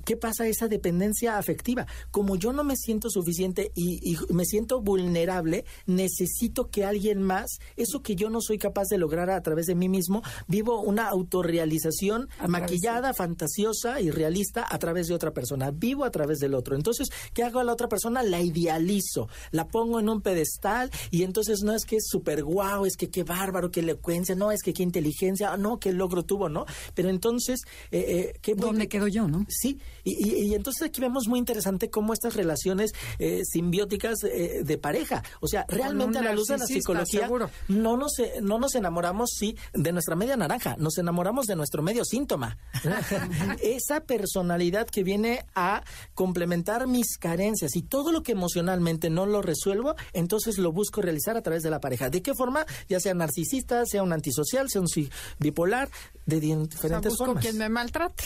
[0.06, 1.88] ¿Qué pasa esa dependencia afectiva?
[2.12, 8.02] Como yo no me siento suficiente y, me siento vulnerable, necesito que alguien más, eso
[8.02, 12.30] que yo no soy capaz de lograr a través de mí mismo, vivo una autorrealización
[12.48, 15.72] maquillada, fantasiosa y realista a través de otra persona.
[15.72, 16.76] Vivo a través del otro.
[16.76, 18.22] Entonces, ¿qué hago a la otra persona?
[18.22, 22.86] La idealizo, la pongo en un pedestal y entonces no es que es súper guau,
[22.86, 26.48] es que qué bárbaro, qué elocuencia, no, es que qué inteligencia, no, qué logro tuvo,
[26.48, 26.66] ¿no?
[26.94, 29.46] Pero entonces, eh, eh, ¿qué ¿dónde quedo yo, no?
[29.50, 35.24] Sí, Y, entonces aquí vemos muy interesante cómo estas relaciones eh, simbióticas eh, de pareja,
[35.42, 37.28] o sea, realmente a la luz de la psicología,
[37.68, 42.06] no nos, no nos enamoramos, sí, de nuestra media naranja, nos enamoramos de nuestro medio
[42.06, 42.58] síntoma.
[43.62, 45.84] Esa personalidad que viene a
[46.14, 51.36] complementar mis carencias y todo lo que emocionalmente no lo resuelvo, entonces lo busco realizar
[51.36, 52.10] a través de la pareja.
[52.10, 52.66] ¿De qué forma?
[52.88, 54.88] Ya sea narcisista, sea un antisocial, sea un
[55.40, 55.90] bipolar,
[56.26, 58.24] de diferentes o busco quien me maltrate.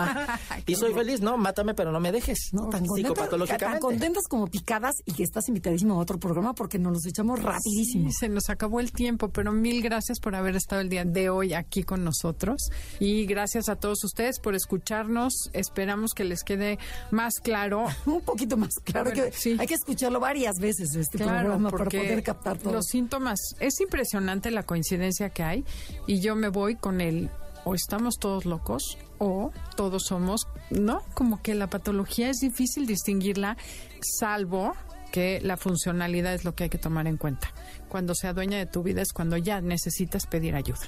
[0.66, 1.36] y soy feliz, ¿no?
[1.36, 2.50] Mátame, pero no me dejes.
[2.52, 6.78] No, tan contentas, tan contentas como picadas y que estás invitadísimo a otro programa porque
[6.78, 8.08] nos los echamos rapidísimo.
[8.12, 11.54] se nos acabó el tiempo, pero mil gracias por haber estado el día de hoy
[11.54, 15.50] aquí con nosotros y gracias a todos ustedes por escucharnos.
[15.52, 16.78] Esperamos que les quede
[17.10, 17.86] más claro.
[18.06, 19.10] un poquito más claro.
[19.12, 22.74] que Hay que escucharlo varias veces este programa para poder captar todo.
[22.74, 25.64] Los síntomas, es impresionante la coincidencia que hay
[26.06, 27.30] y yo me voy con el
[27.64, 31.02] o estamos todos locos o todos somos, ¿no?
[31.14, 33.56] Como que la patología es difícil distinguirla,
[34.00, 34.74] salvo
[35.12, 37.52] que la funcionalidad es lo que hay que tomar en cuenta.
[37.88, 40.80] Cuando sea dueña de tu vida es cuando ya necesitas pedir ayuda.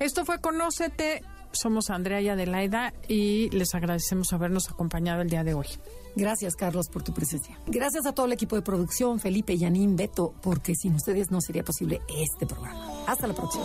[0.00, 1.22] Esto fue Conócete.
[1.52, 5.68] Somos Andrea y Adelaida y les agradecemos habernos acompañado el día de hoy.
[6.14, 7.58] Gracias, Carlos, por tu presencia.
[7.66, 11.62] Gracias a todo el equipo de producción, Felipe, Yanín, Beto, porque sin ustedes no sería
[11.62, 13.04] posible este programa.
[13.06, 13.64] Hasta la próxima.